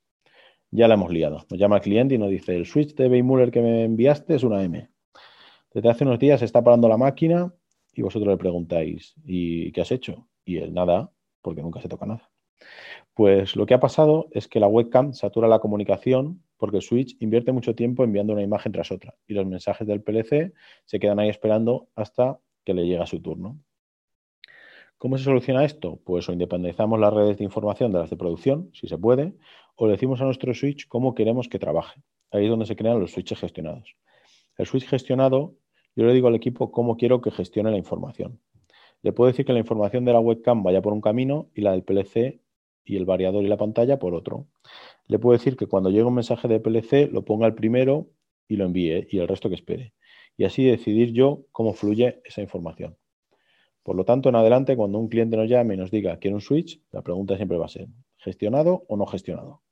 Ya 0.70 0.86
la 0.86 0.94
hemos 0.94 1.10
liado. 1.10 1.44
Nos 1.50 1.58
llama 1.58 1.76
el 1.76 1.82
cliente 1.82 2.14
y 2.14 2.18
nos 2.18 2.30
dice, 2.30 2.54
el 2.54 2.66
switch 2.66 2.94
de 2.94 3.08
Weimüller 3.08 3.50
que 3.50 3.60
me 3.60 3.84
enviaste 3.84 4.36
es 4.36 4.44
una 4.44 4.62
M. 4.62 4.88
Desde 5.74 5.88
hace 5.88 6.04
unos 6.04 6.18
días 6.18 6.38
se 6.38 6.46
está 6.46 6.62
parando 6.62 6.88
la 6.88 6.96
máquina 6.96 7.52
y 7.92 8.02
vosotros 8.02 8.28
le 8.28 8.36
preguntáis, 8.36 9.14
¿y 9.24 9.72
qué 9.72 9.80
has 9.80 9.90
hecho? 9.90 10.28
Y 10.44 10.58
él 10.58 10.72
nada, 10.72 11.10
porque 11.42 11.62
nunca 11.62 11.80
se 11.80 11.88
toca 11.88 12.06
nada. 12.06 12.30
Pues 13.14 13.56
lo 13.56 13.66
que 13.66 13.74
ha 13.74 13.80
pasado 13.80 14.28
es 14.30 14.48
que 14.48 14.60
la 14.60 14.68
webcam 14.68 15.12
satura 15.12 15.48
la 15.48 15.58
comunicación 15.58 16.42
porque 16.56 16.76
el 16.76 16.82
switch 16.82 17.16
invierte 17.20 17.52
mucho 17.52 17.74
tiempo 17.74 18.04
enviando 18.04 18.32
una 18.32 18.42
imagen 18.42 18.72
tras 18.72 18.92
otra 18.92 19.14
y 19.26 19.34
los 19.34 19.46
mensajes 19.46 19.86
del 19.86 20.02
PLC 20.02 20.52
se 20.84 21.00
quedan 21.00 21.18
ahí 21.18 21.28
esperando 21.28 21.88
hasta 21.96 22.38
que 22.64 22.74
le 22.74 22.86
llega 22.86 23.06
su 23.06 23.20
turno. 23.20 23.58
¿Cómo 25.00 25.16
se 25.16 25.24
soluciona 25.24 25.64
esto? 25.64 25.98
Pues 26.04 26.28
o 26.28 26.32
independizamos 26.34 27.00
las 27.00 27.10
redes 27.10 27.38
de 27.38 27.44
información 27.44 27.90
de 27.90 28.00
las 28.00 28.10
de 28.10 28.18
producción, 28.18 28.68
si 28.74 28.86
se 28.86 28.98
puede, 28.98 29.32
o 29.74 29.86
le 29.86 29.92
decimos 29.92 30.20
a 30.20 30.26
nuestro 30.26 30.52
switch 30.52 30.88
cómo 30.88 31.14
queremos 31.14 31.48
que 31.48 31.58
trabaje. 31.58 32.02
Ahí 32.30 32.44
es 32.44 32.50
donde 32.50 32.66
se 32.66 32.76
crean 32.76 33.00
los 33.00 33.12
switches 33.12 33.38
gestionados. 33.40 33.96
El 34.58 34.66
switch 34.66 34.86
gestionado, 34.86 35.54
yo 35.96 36.04
le 36.04 36.12
digo 36.12 36.28
al 36.28 36.34
equipo 36.34 36.70
cómo 36.70 36.98
quiero 36.98 37.22
que 37.22 37.30
gestione 37.30 37.70
la 37.70 37.78
información. 37.78 38.42
Le 39.00 39.14
puedo 39.14 39.28
decir 39.28 39.46
que 39.46 39.54
la 39.54 39.58
información 39.60 40.04
de 40.04 40.12
la 40.12 40.20
webcam 40.20 40.62
vaya 40.62 40.82
por 40.82 40.92
un 40.92 41.00
camino 41.00 41.48
y 41.54 41.62
la 41.62 41.72
del 41.72 41.82
PLC 41.82 42.42
y 42.84 42.98
el 42.98 43.06
variador 43.06 43.42
y 43.42 43.48
la 43.48 43.56
pantalla 43.56 43.98
por 43.98 44.12
otro. 44.12 44.48
Le 45.06 45.18
puedo 45.18 45.32
decir 45.32 45.56
que 45.56 45.66
cuando 45.66 45.88
llegue 45.88 46.04
un 46.04 46.14
mensaje 46.14 46.46
de 46.46 46.60
PLC 46.60 47.10
lo 47.10 47.24
ponga 47.24 47.46
el 47.46 47.54
primero 47.54 48.10
y 48.46 48.56
lo 48.56 48.66
envíe 48.66 49.06
y 49.10 49.16
el 49.16 49.28
resto 49.28 49.48
que 49.48 49.54
espere. 49.54 49.94
Y 50.36 50.44
así 50.44 50.62
decidir 50.62 51.14
yo 51.14 51.46
cómo 51.52 51.72
fluye 51.72 52.20
esa 52.26 52.42
información. 52.42 52.99
Por 53.82 53.96
lo 53.96 54.04
tanto, 54.04 54.28
en 54.28 54.36
adelante, 54.36 54.76
cuando 54.76 54.98
un 54.98 55.08
cliente 55.08 55.36
nos 55.36 55.48
llame 55.48 55.74
y 55.74 55.76
nos 55.76 55.90
diga 55.90 56.18
quiere 56.18 56.34
un 56.34 56.40
switch, 56.40 56.82
la 56.92 57.02
pregunta 57.02 57.36
siempre 57.36 57.58
va 57.58 57.66
a 57.66 57.68
ser 57.68 57.88
¿gestionado 58.18 58.84
o 58.88 58.96
no 58.96 59.06
gestionado? 59.06 59.62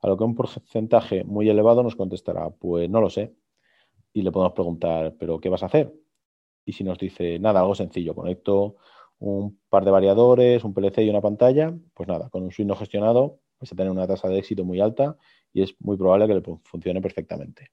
A 0.00 0.08
lo 0.08 0.16
que 0.16 0.24
un 0.24 0.34
porcentaje 0.34 1.24
muy 1.24 1.48
elevado 1.48 1.82
nos 1.82 1.96
contestará, 1.96 2.50
pues 2.50 2.90
no 2.90 3.00
lo 3.00 3.08
sé. 3.10 3.34
Y 4.12 4.22
le 4.22 4.30
podemos 4.30 4.52
preguntar, 4.52 5.14
¿pero 5.18 5.40
qué 5.40 5.48
vas 5.48 5.62
a 5.62 5.66
hacer? 5.66 5.92
Y 6.64 6.72
si 6.72 6.84
nos 6.84 6.98
dice, 6.98 7.38
nada, 7.38 7.60
algo 7.60 7.74
sencillo, 7.74 8.14
conecto 8.14 8.76
un 9.18 9.58
par 9.68 9.84
de 9.84 9.90
variadores, 9.90 10.64
un 10.64 10.74
PLC 10.74 11.04
y 11.04 11.10
una 11.10 11.20
pantalla, 11.22 11.74
pues 11.94 12.08
nada, 12.08 12.28
con 12.30 12.42
un 12.42 12.52
switch 12.52 12.68
no 12.68 12.76
gestionado 12.76 13.40
vas 13.60 13.72
a 13.72 13.76
tener 13.76 13.90
una 13.90 14.06
tasa 14.06 14.28
de 14.28 14.38
éxito 14.38 14.64
muy 14.64 14.80
alta 14.80 15.16
y 15.52 15.62
es 15.62 15.74
muy 15.80 15.96
probable 15.96 16.26
que 16.26 16.34
le 16.34 16.42
funcione 16.64 17.00
perfectamente. 17.00 17.70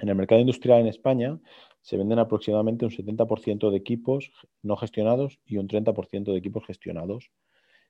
En 0.00 0.08
el 0.08 0.14
mercado 0.14 0.40
industrial 0.40 0.80
en 0.80 0.86
España 0.86 1.38
se 1.82 1.98
venden 1.98 2.18
aproximadamente 2.18 2.86
un 2.86 2.90
70% 2.90 3.70
de 3.70 3.76
equipos 3.76 4.30
no 4.62 4.76
gestionados 4.76 5.40
y 5.44 5.58
un 5.58 5.68
30% 5.68 6.32
de 6.32 6.38
equipos 6.38 6.64
gestionados. 6.66 7.30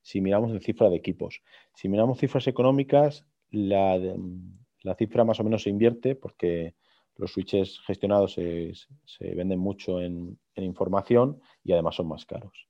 Si 0.02 0.20
miramos 0.20 0.50
en 0.50 0.60
cifra 0.60 0.90
de 0.90 0.96
equipos. 0.96 1.40
Si 1.74 1.88
miramos 1.88 2.18
cifras 2.18 2.48
económicas, 2.48 3.26
la, 3.50 3.98
cifra 4.98 5.24
más 5.24 5.38
o 5.38 5.44
menos 5.44 5.62
se 5.62 5.70
invierte 5.70 6.16
porque 6.16 6.74
los 7.16 7.32
switches 7.32 7.78
gestionados 7.86 8.32
se, 8.34 8.72
venden 9.20 9.60
mucho 9.60 10.00
en, 10.00 10.38
información 10.56 11.40
y 11.62 11.72
además 11.72 11.94
son 11.94 12.08
más 12.08 12.26
caros. 12.26 12.69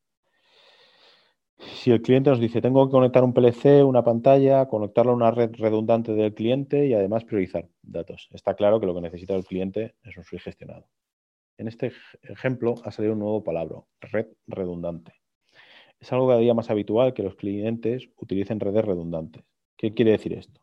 Si 1.60 1.90
el 1.90 2.00
cliente 2.00 2.30
nos 2.30 2.40
dice, 2.40 2.62
tengo 2.62 2.86
que 2.86 2.92
conectar 2.92 3.22
un 3.22 3.34
PLC, 3.34 3.84
una 3.84 4.02
pantalla, 4.02 4.66
conectarlo 4.66 5.12
a 5.12 5.14
una 5.14 5.30
red 5.30 5.50
redundante 5.56 6.14
del 6.14 6.34
cliente 6.34 6.86
y 6.86 6.94
además 6.94 7.24
priorizar 7.24 7.68
datos. 7.82 8.28
Está 8.32 8.54
claro 8.54 8.80
que 8.80 8.86
lo 8.86 8.94
que 8.94 9.02
necesita 9.02 9.34
el 9.34 9.44
cliente 9.44 9.94
es 10.02 10.16
un 10.16 10.24
switch 10.24 10.42
gestionado. 10.42 10.88
En 11.58 11.68
este 11.68 11.92
ejemplo 12.22 12.76
ha 12.84 12.90
salido 12.90 13.12
un 13.12 13.18
nuevo 13.18 13.44
palabra, 13.44 13.82
red 14.00 14.28
redundante. 14.46 15.12
Es 15.98 16.10
algo 16.12 16.28
cada 16.28 16.40
día 16.40 16.54
más 16.54 16.70
habitual 16.70 17.12
que 17.12 17.22
los 17.22 17.34
clientes 17.34 18.08
utilicen 18.16 18.58
redes 18.58 18.84
redundantes. 18.84 19.44
¿Qué 19.76 19.92
quiere 19.92 20.12
decir 20.12 20.32
esto? 20.32 20.62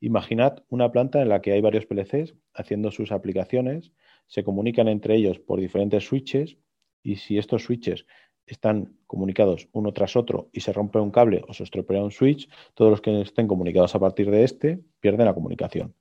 Imaginad 0.00 0.64
una 0.70 0.90
planta 0.90 1.20
en 1.20 1.28
la 1.28 1.42
que 1.42 1.52
hay 1.52 1.60
varios 1.60 1.84
PLCs 1.84 2.34
haciendo 2.54 2.90
sus 2.90 3.12
aplicaciones, 3.12 3.92
se 4.26 4.44
comunican 4.44 4.88
entre 4.88 5.16
ellos 5.16 5.38
por 5.38 5.60
diferentes 5.60 6.04
switches 6.04 6.56
y 7.02 7.16
si 7.16 7.36
estos 7.36 7.64
switches 7.64 8.06
están 8.48 8.96
comunicados 9.06 9.68
uno 9.72 9.92
tras 9.92 10.16
otro 10.16 10.48
y 10.52 10.60
se 10.60 10.72
rompe 10.72 10.98
un 10.98 11.10
cable 11.10 11.44
o 11.48 11.54
se 11.54 11.62
estropea 11.62 12.02
un 12.02 12.10
switch, 12.10 12.48
todos 12.74 12.90
los 12.90 13.00
que 13.00 13.20
estén 13.20 13.46
comunicados 13.46 13.94
a 13.94 14.00
partir 14.00 14.30
de 14.30 14.44
este 14.44 14.80
pierden 15.00 15.26
la 15.26 15.34
comunicación. 15.34 15.94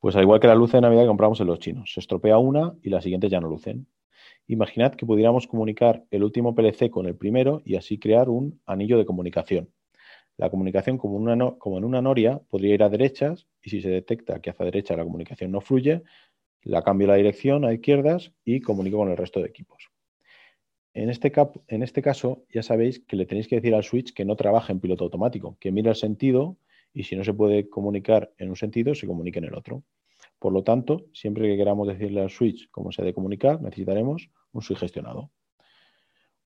Pues 0.00 0.16
al 0.16 0.22
igual 0.22 0.40
que 0.40 0.48
la 0.48 0.54
luz 0.54 0.72
de 0.72 0.80
Navidad 0.80 1.02
que 1.02 1.08
compramos 1.08 1.40
en 1.40 1.46
los 1.46 1.60
chinos, 1.60 1.92
se 1.92 2.00
estropea 2.00 2.38
una 2.38 2.74
y 2.82 2.90
las 2.90 3.04
siguientes 3.04 3.30
ya 3.30 3.40
no 3.40 3.48
lucen. 3.48 3.86
Imaginad 4.48 4.94
que 4.94 5.06
pudiéramos 5.06 5.46
comunicar 5.46 6.04
el 6.10 6.24
último 6.24 6.54
PLC 6.54 6.90
con 6.90 7.06
el 7.06 7.14
primero 7.14 7.62
y 7.64 7.76
así 7.76 7.98
crear 7.98 8.28
un 8.28 8.60
anillo 8.66 8.98
de 8.98 9.06
comunicación. 9.06 9.70
La 10.36 10.50
comunicación 10.50 10.98
como, 10.98 11.18
en 11.18 11.84
una 11.84 12.02
noria 12.02 12.40
podría 12.50 12.74
ir 12.74 12.82
a 12.82 12.88
derechas 12.88 13.46
y 13.62 13.70
si 13.70 13.80
se 13.80 13.90
detecta 13.90 14.40
que 14.40 14.50
hacia 14.50 14.64
derecha 14.64 14.96
la 14.96 15.04
comunicación 15.04 15.52
no 15.52 15.60
fluye, 15.60 16.02
la 16.62 16.82
cambio 16.82 17.06
la 17.06 17.14
dirección 17.14 17.64
a 17.64 17.72
izquierdas 17.72 18.32
y 18.44 18.60
comunico 18.60 18.98
con 18.98 19.10
el 19.10 19.16
resto 19.16 19.40
de 19.40 19.46
equipos. 19.46 19.91
En 20.94 21.08
este, 21.08 21.32
en 21.68 21.82
este 21.82 22.02
caso 22.02 22.44
ya 22.52 22.62
sabéis 22.62 23.00
que 23.00 23.16
le 23.16 23.26
tenéis 23.26 23.48
que 23.48 23.56
decir 23.56 23.74
al 23.74 23.82
switch 23.82 24.12
que 24.12 24.24
no 24.24 24.36
trabaje 24.36 24.72
en 24.72 24.80
piloto 24.80 25.04
automático, 25.04 25.56
que 25.58 25.72
mire 25.72 25.90
el 25.90 25.96
sentido 25.96 26.56
y 26.92 27.04
si 27.04 27.16
no 27.16 27.24
se 27.24 27.32
puede 27.32 27.70
comunicar 27.70 28.32
en 28.36 28.50
un 28.50 28.56
sentido, 28.56 28.94
se 28.94 29.06
comunique 29.06 29.38
en 29.38 29.46
el 29.46 29.54
otro. 29.54 29.82
Por 30.38 30.52
lo 30.52 30.62
tanto, 30.62 31.06
siempre 31.14 31.48
que 31.48 31.56
queramos 31.56 31.88
decirle 31.88 32.20
al 32.20 32.30
switch 32.30 32.68
cómo 32.70 32.92
se 32.92 33.00
ha 33.00 33.04
de 33.04 33.14
comunicar, 33.14 33.62
necesitaremos 33.62 34.28
un 34.52 34.60
switch 34.60 34.78
gestionado. 34.78 35.30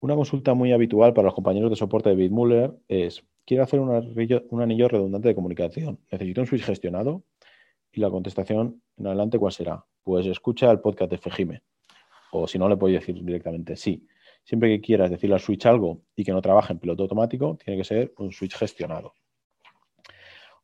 Una 0.00 0.14
consulta 0.14 0.54
muy 0.54 0.72
habitual 0.72 1.14
para 1.14 1.26
los 1.26 1.34
compañeros 1.34 1.70
de 1.70 1.76
soporte 1.76 2.10
de 2.10 2.16
Bitmuller 2.16 2.74
es 2.86 3.24
quiero 3.46 3.62
hacer 3.62 3.80
un 3.80 4.60
anillo, 4.60 4.88
redundante 4.88 5.28
de 5.28 5.34
comunicación. 5.34 5.98
¿Necesito 6.12 6.42
un 6.42 6.46
switch 6.46 6.62
gestionado? 6.62 7.24
Y 7.92 8.00
la 8.00 8.10
contestación 8.10 8.82
en 8.98 9.06
adelante, 9.06 9.38
¿cuál 9.38 9.52
será? 9.52 9.84
Pues 10.04 10.26
escucha 10.26 10.70
el 10.70 10.80
podcast 10.80 11.10
de 11.10 11.18
Fejime. 11.18 11.62
O 12.30 12.46
si 12.46 12.58
no, 12.58 12.68
le 12.68 12.76
puedo 12.76 12.92
decir 12.92 13.24
directamente 13.24 13.76
sí. 13.76 14.06
Siempre 14.46 14.68
que 14.68 14.80
quieras 14.80 15.10
decirle 15.10 15.34
al 15.34 15.40
switch 15.40 15.66
algo 15.66 16.02
y 16.14 16.22
que 16.22 16.30
no 16.30 16.40
trabaje 16.40 16.72
en 16.72 16.78
piloto 16.78 17.02
automático, 17.02 17.58
tiene 17.62 17.76
que 17.76 17.84
ser 17.84 18.14
un 18.16 18.30
switch 18.30 18.54
gestionado. 18.54 19.12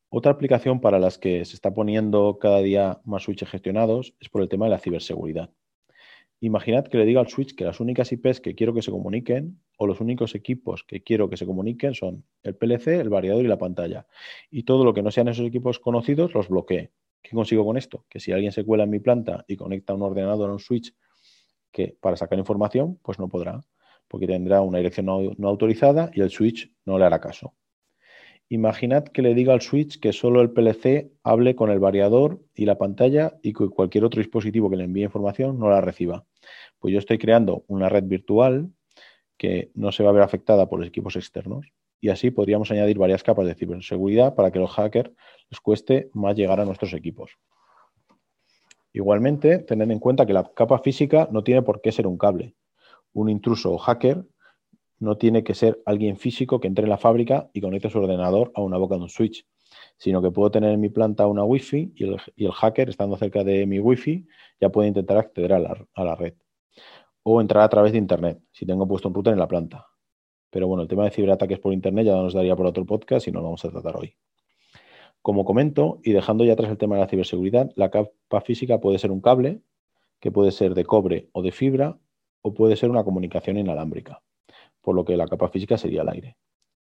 Otra 0.08 0.30
aplicación 0.30 0.80
para 0.80 1.00
las 1.00 1.18
que 1.18 1.44
se 1.44 1.56
está 1.56 1.74
poniendo 1.74 2.38
cada 2.38 2.60
día 2.60 3.00
más 3.04 3.24
switches 3.24 3.48
gestionados 3.48 4.14
es 4.20 4.28
por 4.28 4.40
el 4.40 4.48
tema 4.48 4.66
de 4.66 4.70
la 4.70 4.78
ciberseguridad. 4.78 5.50
Imaginad 6.38 6.84
que 6.84 6.96
le 6.96 7.04
diga 7.04 7.20
al 7.20 7.28
switch 7.28 7.56
que 7.56 7.64
las 7.64 7.80
únicas 7.80 8.12
IPs 8.12 8.40
que 8.40 8.54
quiero 8.54 8.72
que 8.72 8.82
se 8.82 8.92
comuniquen 8.92 9.60
o 9.78 9.88
los 9.88 10.00
únicos 10.00 10.36
equipos 10.36 10.84
que 10.84 11.02
quiero 11.02 11.28
que 11.28 11.36
se 11.36 11.44
comuniquen 11.46 11.94
son 11.94 12.24
el 12.44 12.54
PLC, 12.54 13.00
el 13.00 13.08
variador 13.08 13.44
y 13.44 13.48
la 13.48 13.58
pantalla. 13.58 14.06
Y 14.48 14.62
todo 14.62 14.84
lo 14.84 14.94
que 14.94 15.02
no 15.02 15.10
sean 15.10 15.26
esos 15.26 15.46
equipos 15.46 15.80
conocidos 15.80 16.34
los 16.34 16.48
bloquee. 16.48 16.92
¿Qué 17.20 17.30
consigo 17.34 17.64
con 17.64 17.76
esto? 17.76 18.06
Que 18.08 18.20
si 18.20 18.30
alguien 18.30 18.52
se 18.52 18.64
cuela 18.64 18.84
en 18.84 18.90
mi 18.90 19.00
planta 19.00 19.44
y 19.48 19.56
conecta 19.56 19.92
un 19.92 20.02
ordenador 20.02 20.50
a 20.50 20.52
un 20.52 20.60
switch 20.60 20.94
que 21.72 21.96
para 22.00 22.16
sacar 22.16 22.38
información, 22.38 22.98
pues 23.02 23.18
no 23.18 23.28
podrá, 23.28 23.62
porque 24.12 24.26
tendrá 24.26 24.60
una 24.60 24.76
dirección 24.76 25.06
no, 25.06 25.48
autorizada 25.48 26.10
y 26.12 26.20
el 26.20 26.28
switch 26.28 26.70
no 26.84 26.98
le 26.98 27.06
hará 27.06 27.18
caso. 27.18 27.54
Imaginad 28.50 29.04
que 29.04 29.22
le 29.22 29.32
diga 29.32 29.54
al 29.54 29.62
switch 29.62 29.98
que 30.00 30.12
solo 30.12 30.42
el 30.42 30.50
PLC 30.50 31.10
hable 31.22 31.56
con 31.56 31.70
el 31.70 31.78
variador 31.78 32.42
y 32.54 32.66
la 32.66 32.76
pantalla 32.76 33.38
y 33.42 33.54
que 33.54 33.70
cualquier 33.70 34.04
otro 34.04 34.18
dispositivo 34.20 34.68
que 34.68 34.76
le 34.76 34.84
envíe 34.84 35.04
información 35.04 35.58
no 35.58 35.70
la 35.70 35.80
reciba. 35.80 36.26
Pues 36.78 36.92
yo 36.92 36.98
estoy 36.98 37.16
creando 37.16 37.64
una 37.68 37.88
red 37.88 38.04
virtual 38.04 38.70
que 39.38 39.70
no 39.74 39.92
se 39.92 40.02
va 40.02 40.10
a 40.10 40.12
ver 40.12 40.22
afectada 40.22 40.68
por 40.68 40.78
los 40.78 40.88
equipos 40.88 41.16
externos 41.16 41.72
y 41.98 42.10
así 42.10 42.30
podríamos 42.30 42.70
añadir 42.70 42.98
varias 42.98 43.22
capas 43.22 43.46
de 43.46 43.54
ciberseguridad 43.54 44.34
para 44.34 44.50
que 44.50 44.58
los 44.58 44.72
hackers 44.72 45.10
les 45.48 45.60
cueste 45.60 46.10
más 46.12 46.36
llegar 46.36 46.60
a 46.60 46.66
nuestros 46.66 46.92
equipos. 46.92 47.38
Igualmente, 48.92 49.60
tened 49.60 49.90
en 49.90 50.00
cuenta 50.00 50.26
que 50.26 50.34
la 50.34 50.52
capa 50.52 50.80
física 50.80 51.30
no 51.32 51.42
tiene 51.42 51.62
por 51.62 51.80
qué 51.80 51.92
ser 51.92 52.06
un 52.06 52.18
cable. 52.18 52.54
Un 53.12 53.28
intruso 53.28 53.72
o 53.72 53.78
hacker 53.78 54.24
no 55.02 55.16
tiene 55.16 55.42
que 55.42 55.54
ser 55.54 55.82
alguien 55.84 56.16
físico 56.16 56.60
que 56.60 56.68
entre 56.68 56.84
en 56.84 56.90
la 56.90 56.96
fábrica 56.96 57.50
y 57.52 57.60
conecte 57.60 57.90
su 57.90 57.98
ordenador 57.98 58.52
a 58.54 58.62
una 58.62 58.78
boca 58.78 58.94
de 58.94 59.02
un 59.02 59.08
switch, 59.08 59.44
sino 59.98 60.22
que 60.22 60.30
puedo 60.30 60.50
tener 60.50 60.70
en 60.72 60.80
mi 60.80 60.88
planta 60.88 61.26
una 61.26 61.44
Wi-Fi 61.44 61.92
y 61.96 62.44
el, 62.44 62.52
hacker, 62.52 62.88
estando 62.88 63.16
cerca 63.16 63.42
de 63.42 63.66
mi 63.66 63.80
Wi-Fi, 63.80 64.26
ya 64.60 64.68
puede 64.68 64.88
intentar 64.88 65.18
acceder 65.18 65.52
a 65.52 65.58
la, 65.58 66.14
red. 66.14 66.34
O 67.24 67.40
entrar 67.40 67.64
a 67.64 67.68
través 67.68 67.92
de 67.92 67.98
Internet, 67.98 68.40
si 68.52 68.64
tengo 68.64 68.86
puesto 68.86 69.08
un 69.08 69.14
router 69.14 69.32
en 69.32 69.40
la 69.40 69.48
planta. 69.48 69.86
Pero 70.50 70.68
bueno, 70.68 70.82
el 70.82 70.88
tema 70.88 71.04
de 71.04 71.10
ciberataques 71.10 71.58
por 71.58 71.72
Internet 71.72 72.06
ya 72.06 72.14
nos 72.14 72.34
daría 72.34 72.54
por 72.54 72.66
otro 72.66 72.84
podcast 72.84 73.26
y 73.26 73.32
no 73.32 73.40
lo 73.40 73.46
vamos 73.46 73.64
a 73.64 73.70
tratar 73.70 73.96
hoy. 73.96 74.14
Como 75.20 75.44
comento, 75.44 76.00
y 76.02 76.12
dejando 76.12 76.44
ya 76.44 76.52
atrás 76.52 76.70
el 76.70 76.78
tema 76.78 76.96
de 76.96 77.02
la 77.02 77.08
ciberseguridad, 77.08 77.70
la 77.76 77.90
capa 77.90 78.40
física 78.40 78.80
puede 78.80 78.98
ser 78.98 79.10
un 79.10 79.20
cable, 79.20 79.62
que 80.20 80.30
puede 80.30 80.52
ser 80.52 80.74
de 80.74 80.84
cobre 80.84 81.28
o 81.32 81.42
de 81.42 81.52
fibra, 81.52 81.98
o 82.42 82.52
puede 82.54 82.76
ser 82.76 82.90
una 82.90 83.04
comunicación 83.04 83.56
inalámbrica 83.58 84.20
por 84.82 84.94
lo 84.94 85.04
que 85.04 85.16
la 85.16 85.26
capa 85.26 85.48
física 85.48 85.78
sería 85.78 86.02
el 86.02 86.08
aire. 86.10 86.36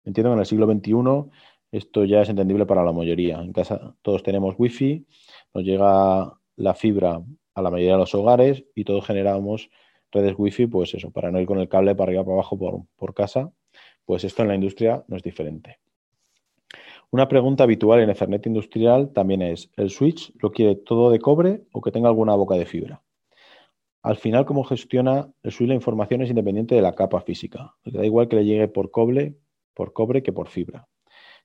Entiendo 0.05 0.29
que 0.29 0.33
en 0.35 0.39
el 0.39 0.45
siglo 0.45 0.71
XXI 0.71 1.31
esto 1.71 2.05
ya 2.05 2.21
es 2.21 2.29
entendible 2.29 2.65
para 2.65 2.83
la 2.83 2.93
mayoría. 2.93 3.39
En 3.39 3.51
casa 3.51 3.95
todos 4.01 4.23
tenemos 4.23 4.55
wifi, 4.57 5.05
nos 5.53 5.63
llega 5.65 6.31
la 6.55 6.73
fibra 6.75 7.21
a 7.55 7.61
la 7.61 7.71
mayoría 7.71 7.93
de 7.93 7.99
los 7.99 8.15
hogares 8.15 8.63
y 8.73 8.85
todos 8.85 9.05
generamos 9.05 9.69
redes 10.11 10.35
wifi, 10.37 10.67
pues 10.67 10.93
eso, 10.93 11.11
para 11.11 11.31
no 11.31 11.41
ir 11.41 11.47
con 11.47 11.59
el 11.59 11.67
cable 11.67 11.93
para 11.95 12.09
arriba 12.09 12.23
para 12.23 12.35
abajo 12.35 12.57
por, 12.57 12.83
por 12.95 13.13
casa, 13.13 13.51
pues 14.05 14.23
esto 14.23 14.43
en 14.43 14.47
la 14.47 14.55
industria 14.55 15.03
no 15.07 15.17
es 15.17 15.23
diferente. 15.23 15.79
Una 17.09 17.27
pregunta 17.27 17.63
habitual 17.63 18.01
en 18.01 18.09
Ethernet 18.09 18.45
industrial 18.45 19.11
también 19.11 19.41
es, 19.41 19.71
¿el 19.75 19.89
switch 19.89 20.33
lo 20.41 20.51
quiere 20.51 20.75
todo 20.75 21.09
de 21.09 21.19
cobre 21.19 21.63
o 21.71 21.81
que 21.81 21.91
tenga 21.91 22.09
alguna 22.09 22.35
boca 22.35 22.55
de 22.55 22.65
fibra? 22.65 23.01
Al 24.03 24.17
final, 24.17 24.45
cómo 24.45 24.63
gestiona 24.63 25.31
el 25.43 25.51
switch 25.51 25.69
la 25.69 25.75
información 25.75 26.21
es 26.21 26.29
independiente 26.29 26.75
de 26.75 26.81
la 26.81 26.93
capa 26.93 27.21
física. 27.21 27.75
Da 27.83 28.05
igual 28.05 28.27
que 28.27 28.37
le 28.37 28.45
llegue 28.45 28.67
por 28.67 28.91
cobre, 28.91 29.37
por 29.73 29.93
cobre 29.93 30.23
que 30.23 30.31
por 30.33 30.47
fibra. 30.47 30.87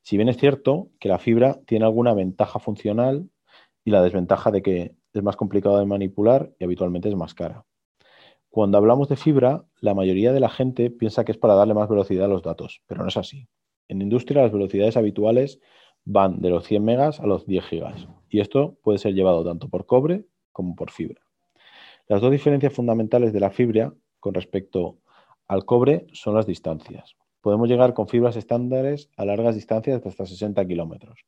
Si 0.03 0.17
bien 0.17 0.29
es 0.29 0.37
cierto 0.37 0.91
que 0.99 1.09
la 1.09 1.19
fibra 1.19 1.61
tiene 1.67 1.85
alguna 1.85 2.15
ventaja 2.15 2.59
funcional 2.59 3.29
y 3.85 3.91
la 3.91 4.03
desventaja 4.03 4.51
de 4.51 4.63
que 4.63 4.95
es 5.13 5.23
más 5.23 5.37
complicado 5.37 5.79
de 5.79 5.87
manipular 5.87 6.53
y 6.59 6.65
habitualmente 6.65 7.09
es 7.09 7.17
más 7.17 7.35
cara. 7.35 7.65
Cuando 8.49 8.79
hablamos 8.79 9.09
de 9.09 9.17
fibra, 9.17 9.65
la 9.81 9.95
mayoría 9.95 10.33
de 10.33 10.41
la 10.41 10.51
gente 10.51 10.91
piensa 10.91 11.25
que 11.25 11.33
es 11.33 11.39
para 11.39 11.55
darle 11.55 11.75
más 11.75 11.89
velocidad 11.89 12.27
a 12.27 12.29
los 12.29 12.43
datos, 12.43 12.83
pero 12.87 13.03
no 13.03 13.09
es 13.09 13.17
así. 13.17 13.49
En 13.89 14.03
industria 14.03 14.43
las 14.43 14.53
velocidades 14.53 14.97
habituales 14.97 15.61
van 16.05 16.41
de 16.41 16.51
los 16.51 16.65
100 16.67 16.85
megas 16.85 17.21
a 17.21 17.27
los 17.27 17.47
10 17.47 17.65
gigas 17.65 18.09
y 18.29 18.41
esto 18.41 18.77
puede 18.83 18.99
ser 18.99 19.15
llevado 19.15 19.45
tanto 19.45 19.69
por 19.69 19.87
cobre 19.87 20.27
como 20.53 20.75
por 20.75 20.91
fibra. 20.91 21.23
Las 22.13 22.21
dos 22.21 22.31
diferencias 22.31 22.75
fundamentales 22.75 23.33
de 23.33 23.41
la 23.41 23.49
fibra 23.49 23.95
con 24.21 24.35
respecto 24.35 24.99
al 25.49 25.65
cobre 25.65 26.07
son 26.13 26.35
las 26.35 26.45
distancias. 26.45 27.17
Podemos 27.41 27.71
llegar 27.71 27.95
con 27.95 28.07
fibras 28.07 28.37
estándares 28.37 29.09
a 29.17 29.25
largas 29.25 29.55
distancias 29.55 30.05
hasta 30.05 30.27
60 30.27 30.63
kilómetros, 30.67 31.25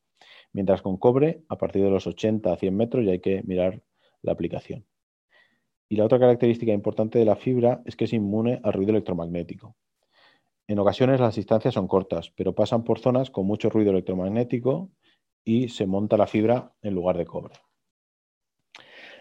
mientras 0.53 0.83
con 0.83 0.99
cobre 0.99 1.43
a 1.49 1.57
partir 1.57 1.85
de 1.85 1.89
los 1.89 2.07
80 2.07 2.53
a 2.53 2.57
100 2.59 2.77
metros 2.77 3.03
ya 3.03 3.13
hay 3.13 3.21
que 3.21 3.43
mirar 3.45 3.83
la 4.21 4.33
aplicación. 4.33 4.85
Y 5.89 5.97
la 5.97 6.05
otra 6.05 6.19
característica 6.19 6.75
importante 6.75 7.19
de 7.19 7.25
la 7.25 7.37
fibra 7.37 7.81
es 7.87 7.97
que 7.97 8.05
es 8.05 8.13
inmune 8.13 8.61
al 8.63 8.75
ruido 8.75 8.91
electromagnético. 8.91 9.77
En 10.67 10.79
ocasiones 10.79 11.19
las 11.19 11.37
distancias 11.37 11.73
son 11.73 11.89
cortas, 11.89 12.31
pero 12.37 12.55
pasan 12.55 12.85
por 12.85 12.99
zonas 12.99 13.31
con 13.31 13.47
mucho 13.47 13.71
ruido 13.71 13.91
electromagnético 13.93 14.91
y 15.47 15.71
se 15.71 15.87
monta 15.87 16.19
la 16.19 16.27
fibra 16.27 16.75
en 16.83 16.95
lugar 16.95 17.17
de 17.17 17.25
cobre. 17.25 17.55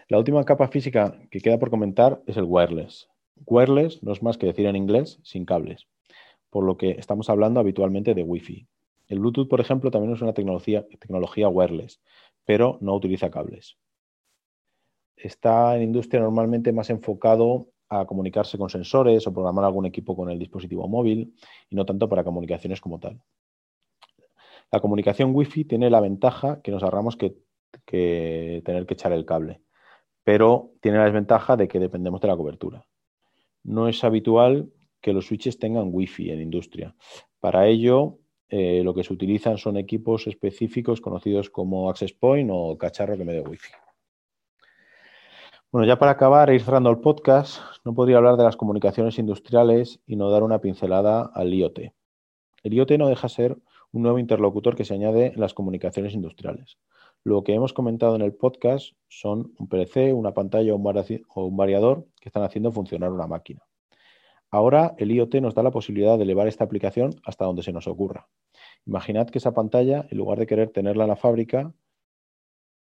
La 0.08 0.18
última 0.18 0.44
capa 0.44 0.68
física 0.68 1.18
que 1.30 1.40
queda 1.40 1.58
por 1.58 1.70
comentar 1.70 2.22
es 2.26 2.36
el 2.36 2.44
wireless. 2.44 3.08
Wireless 3.46 4.02
no 4.02 4.12
es 4.12 4.22
más 4.22 4.36
que 4.36 4.46
decir 4.46 4.66
en 4.66 4.76
inglés 4.76 5.18
sin 5.22 5.44
cables, 5.46 5.86
por 6.50 6.64
lo 6.64 6.76
que 6.76 6.90
estamos 6.92 7.30
hablando 7.30 7.58
habitualmente 7.58 8.14
de 8.14 8.22
Wi-Fi. 8.22 8.68
El 9.08 9.20
Bluetooth, 9.20 9.48
por 9.48 9.60
ejemplo, 9.60 9.90
también 9.90 10.14
es 10.14 10.20
una 10.20 10.34
tecnología, 10.34 10.86
tecnología 11.00 11.48
wireless, 11.48 12.00
pero 12.44 12.78
no 12.80 12.94
utiliza 12.94 13.30
cables. 13.30 13.78
Está 15.16 15.76
en 15.76 15.82
industria 15.82 16.20
normalmente 16.20 16.72
más 16.72 16.90
enfocado 16.90 17.68
a 17.88 18.06
comunicarse 18.06 18.58
con 18.58 18.68
sensores 18.68 19.26
o 19.26 19.32
programar 19.32 19.64
algún 19.64 19.86
equipo 19.86 20.16
con 20.16 20.30
el 20.30 20.38
dispositivo 20.38 20.88
móvil 20.88 21.34
y 21.70 21.76
no 21.76 21.86
tanto 21.86 22.08
para 22.08 22.24
comunicaciones 22.24 22.80
como 22.80 22.98
tal. 22.98 23.22
La 24.70 24.80
comunicación 24.80 25.34
Wi-Fi 25.34 25.64
tiene 25.64 25.88
la 25.88 26.00
ventaja 26.00 26.60
que 26.60 26.72
nos 26.72 26.82
ahorramos 26.82 27.16
que, 27.16 27.36
tener 27.86 28.86
que 28.86 28.94
echar 28.94 29.12
el 29.12 29.24
cable, 29.24 29.60
pero 30.24 30.72
tiene 30.80 30.98
la 30.98 31.04
desventaja 31.04 31.56
de 31.56 31.68
que 31.68 31.78
dependemos 31.78 32.20
de 32.20 32.28
la 32.28 32.36
cobertura. 32.36 32.86
No 33.62 33.88
es 33.88 34.02
habitual 34.02 34.72
que 35.00 35.12
los 35.12 35.26
switches 35.26 35.58
tengan 35.58 35.90
Wi-Fi 35.92 36.30
en 36.30 36.40
industria. 36.40 36.94
Para 37.38 37.66
ello, 37.66 38.18
eh, 38.48 38.82
lo 38.82 38.94
que 38.94 39.04
se 39.04 39.12
utilizan 39.12 39.58
son 39.58 39.76
equipos 39.76 40.26
específicos 40.26 41.00
conocidos 41.00 41.50
como 41.50 41.90
Access 41.90 42.14
Point 42.14 42.50
o 42.52 42.76
cacharro 42.78 43.16
que 43.16 43.24
me 43.24 43.34
dé 43.34 43.40
Wi-Fi. 43.40 43.72
Bueno, 45.70 45.86
ya 45.86 45.98
para 45.98 46.12
acabar 46.12 46.52
ir 46.52 46.62
cerrando 46.62 46.88
el 46.88 46.98
podcast, 46.98 47.60
no 47.84 47.94
podría 47.94 48.18
hablar 48.18 48.36
de 48.36 48.44
las 48.44 48.56
comunicaciones 48.56 49.18
industriales 49.18 50.00
y 50.06 50.16
no 50.16 50.30
dar 50.30 50.42
una 50.44 50.60
pincelada 50.60 51.22
al 51.34 51.52
IoT. 51.52 51.92
El 52.62 52.74
IoT 52.74 52.92
no 52.92 53.08
deja 53.08 53.28
ser 53.28 53.58
un 53.90 54.02
nuevo 54.02 54.18
interlocutor 54.18 54.76
que 54.76 54.84
se 54.84 54.94
añade 54.94 55.32
en 55.34 55.40
las 55.40 55.52
comunicaciones 55.52 56.14
industriales. 56.14 56.78
Lo 57.26 57.42
que 57.42 57.54
hemos 57.54 57.72
comentado 57.72 58.16
en 58.16 58.20
el 58.20 58.34
podcast 58.34 58.92
son 59.08 59.54
un 59.58 59.66
PLC, 59.66 60.12
una 60.12 60.34
pantalla 60.34 60.74
o 60.74 61.46
un 61.46 61.56
variador 61.56 62.06
que 62.20 62.28
están 62.28 62.42
haciendo 62.42 62.70
funcionar 62.70 63.10
una 63.12 63.26
máquina. 63.26 63.62
Ahora 64.50 64.94
el 64.98 65.10
IoT 65.10 65.36
nos 65.36 65.54
da 65.54 65.62
la 65.62 65.70
posibilidad 65.70 66.18
de 66.18 66.24
elevar 66.24 66.48
esta 66.48 66.64
aplicación 66.64 67.14
hasta 67.24 67.46
donde 67.46 67.62
se 67.62 67.72
nos 67.72 67.88
ocurra. 67.88 68.28
Imaginad 68.84 69.30
que 69.30 69.38
esa 69.38 69.54
pantalla, 69.54 70.06
en 70.10 70.18
lugar 70.18 70.38
de 70.38 70.46
querer 70.46 70.68
tenerla 70.68 71.04
en 71.04 71.08
la 71.08 71.16
fábrica, 71.16 71.72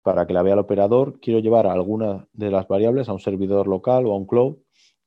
para 0.02 0.26
que 0.26 0.34
la 0.34 0.42
vea 0.42 0.54
el 0.54 0.58
operador, 0.58 1.20
quiero 1.20 1.38
llevar 1.38 1.68
alguna 1.68 2.26
de 2.32 2.50
las 2.50 2.66
variables 2.66 3.08
a 3.08 3.12
un 3.12 3.20
servidor 3.20 3.68
local 3.68 4.04
o 4.04 4.14
a 4.14 4.16
un 4.16 4.26
cloud 4.26 4.56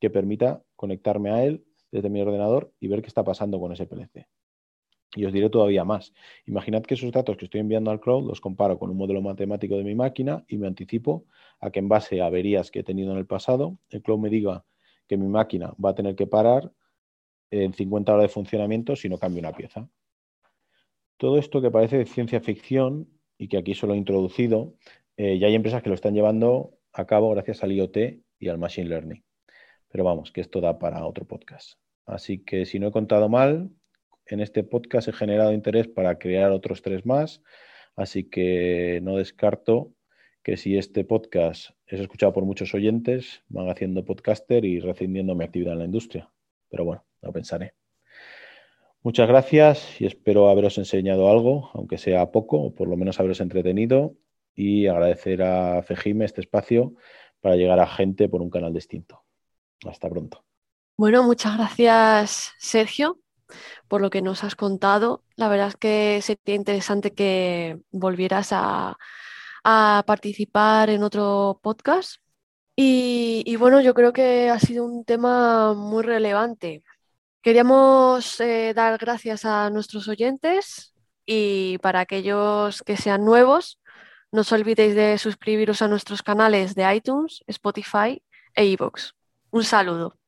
que 0.00 0.08
permita 0.08 0.62
conectarme 0.74 1.30
a 1.32 1.44
él 1.44 1.66
desde 1.92 2.08
mi 2.08 2.22
ordenador 2.22 2.72
y 2.80 2.88
ver 2.88 3.02
qué 3.02 3.08
está 3.08 3.24
pasando 3.24 3.60
con 3.60 3.72
ese 3.72 3.84
PLC. 3.84 4.26
Y 5.14 5.24
os 5.24 5.32
diré 5.32 5.48
todavía 5.48 5.84
más. 5.84 6.12
Imaginad 6.46 6.82
que 6.82 6.94
esos 6.94 7.10
datos 7.12 7.36
que 7.36 7.46
estoy 7.46 7.60
enviando 7.60 7.90
al 7.90 8.00
cloud 8.00 8.26
los 8.26 8.40
comparo 8.40 8.78
con 8.78 8.90
un 8.90 8.96
modelo 8.96 9.22
matemático 9.22 9.76
de 9.76 9.84
mi 9.84 9.94
máquina 9.94 10.44
y 10.48 10.58
me 10.58 10.66
anticipo 10.66 11.24
a 11.60 11.70
que 11.70 11.78
en 11.78 11.88
base 11.88 12.20
a 12.20 12.26
averías 12.26 12.70
que 12.70 12.80
he 12.80 12.84
tenido 12.84 13.12
en 13.12 13.18
el 13.18 13.26
pasado, 13.26 13.78
el 13.90 14.02
cloud 14.02 14.18
me 14.18 14.28
diga 14.28 14.64
que 15.06 15.16
mi 15.16 15.26
máquina 15.26 15.74
va 15.82 15.90
a 15.90 15.94
tener 15.94 16.14
que 16.14 16.26
parar 16.26 16.70
en 17.50 17.72
50 17.72 18.12
horas 18.12 18.24
de 18.24 18.28
funcionamiento 18.28 18.96
si 18.96 19.08
no 19.08 19.18
cambio 19.18 19.40
una 19.40 19.52
pieza. 19.52 19.88
Todo 21.16 21.38
esto 21.38 21.60
que 21.60 21.70
parece 21.70 21.98
de 21.98 22.06
ciencia 22.06 22.40
ficción 22.40 23.08
y 23.38 23.48
que 23.48 23.56
aquí 23.56 23.74
solo 23.74 23.94
he 23.94 23.96
introducido, 23.96 24.74
eh, 25.16 25.38
ya 25.38 25.46
hay 25.46 25.54
empresas 25.54 25.82
que 25.82 25.88
lo 25.88 25.94
están 25.94 26.14
llevando 26.14 26.78
a 26.92 27.06
cabo 27.06 27.30
gracias 27.30 27.62
al 27.62 27.72
IoT 27.72 27.96
y 28.38 28.48
al 28.48 28.58
Machine 28.58 28.88
Learning. 28.88 29.24
Pero 29.88 30.04
vamos, 30.04 30.30
que 30.30 30.40
esto 30.40 30.60
da 30.60 30.78
para 30.78 31.04
otro 31.06 31.24
podcast. 31.24 31.78
Así 32.06 32.44
que 32.44 32.66
si 32.66 32.78
no 32.78 32.88
he 32.88 32.92
contado 32.92 33.28
mal, 33.28 33.70
en 34.34 34.40
este 34.40 34.62
podcast 34.62 35.08
he 35.08 35.12
generado 35.12 35.52
interés 35.52 35.88
para 35.88 36.18
crear 36.18 36.50
otros 36.52 36.82
tres 36.82 37.06
más. 37.06 37.42
Así 37.96 38.24
que 38.24 39.00
no 39.02 39.16
descarto 39.16 39.92
que 40.42 40.56
si 40.56 40.78
este 40.78 41.04
podcast 41.04 41.70
es 41.86 42.00
escuchado 42.00 42.32
por 42.32 42.44
muchos 42.44 42.74
oyentes, 42.74 43.42
van 43.48 43.68
haciendo 43.68 44.04
podcaster 44.04 44.64
y 44.64 44.80
rescindiendo 44.80 45.34
mi 45.34 45.44
actividad 45.44 45.74
en 45.74 45.80
la 45.80 45.84
industria. 45.84 46.30
Pero 46.70 46.84
bueno, 46.84 47.04
lo 47.22 47.32
pensaré. 47.32 47.74
Muchas 49.02 49.28
gracias 49.28 50.00
y 50.00 50.06
espero 50.06 50.48
haberos 50.48 50.78
enseñado 50.78 51.30
algo, 51.30 51.70
aunque 51.74 51.98
sea 51.98 52.30
poco, 52.30 52.60
o 52.60 52.74
por 52.74 52.88
lo 52.88 52.96
menos 52.96 53.18
haberos 53.20 53.40
entretenido, 53.40 54.14
y 54.54 54.86
agradecer 54.86 55.42
a 55.42 55.82
Fejime 55.82 56.24
este 56.24 56.40
espacio 56.40 56.94
para 57.40 57.56
llegar 57.56 57.78
a 57.78 57.86
gente 57.86 58.28
por 58.28 58.42
un 58.42 58.50
canal 58.50 58.72
distinto. 58.72 59.22
Hasta 59.86 60.08
pronto. 60.08 60.44
Bueno, 60.96 61.22
muchas 61.22 61.56
gracias, 61.56 62.52
Sergio, 62.58 63.20
por 63.88 64.00
lo 64.00 64.10
que 64.10 64.22
nos 64.22 64.44
has 64.44 64.56
contado. 64.56 65.24
La 65.36 65.48
verdad 65.48 65.68
es 65.68 65.76
que 65.76 66.20
sería 66.22 66.54
interesante 66.54 67.14
que 67.14 67.78
volvieras 67.90 68.50
a, 68.52 68.96
participar 70.06 70.90
en 70.90 71.02
otro 71.02 71.60
podcast. 71.62 72.16
y, 72.76 73.56
bueno, 73.56 73.80
yo 73.80 73.92
creo 73.94 74.12
que 74.12 74.50
ha 74.50 74.58
sido 74.60 74.84
un 74.84 75.04
tema 75.04 75.74
muy 75.74 76.02
relevante 76.02 76.82
Queríamos 77.48 78.40
eh, 78.40 78.74
dar 78.74 78.98
gracias 78.98 79.44
a 79.44 79.70
nuestros 79.70 80.08
oyentes 80.08 80.92
y 81.24 81.78
para 81.78 82.00
aquellos 82.00 82.82
que 82.82 82.96
sean 82.96 83.24
nuevos, 83.24 83.80
no 84.32 84.42
os 84.42 84.52
olvidéis 84.52 84.94
de 84.94 85.16
suscribiros 85.18 85.80
a 85.80 85.88
nuestros 85.88 86.22
canales 86.22 86.74
de 86.74 86.94
iTunes, 86.94 87.42
Spotify 87.46 88.22
e 88.54 88.66
iVoox. 88.66 89.12
Un 89.50 89.64
saludo. 89.64 90.18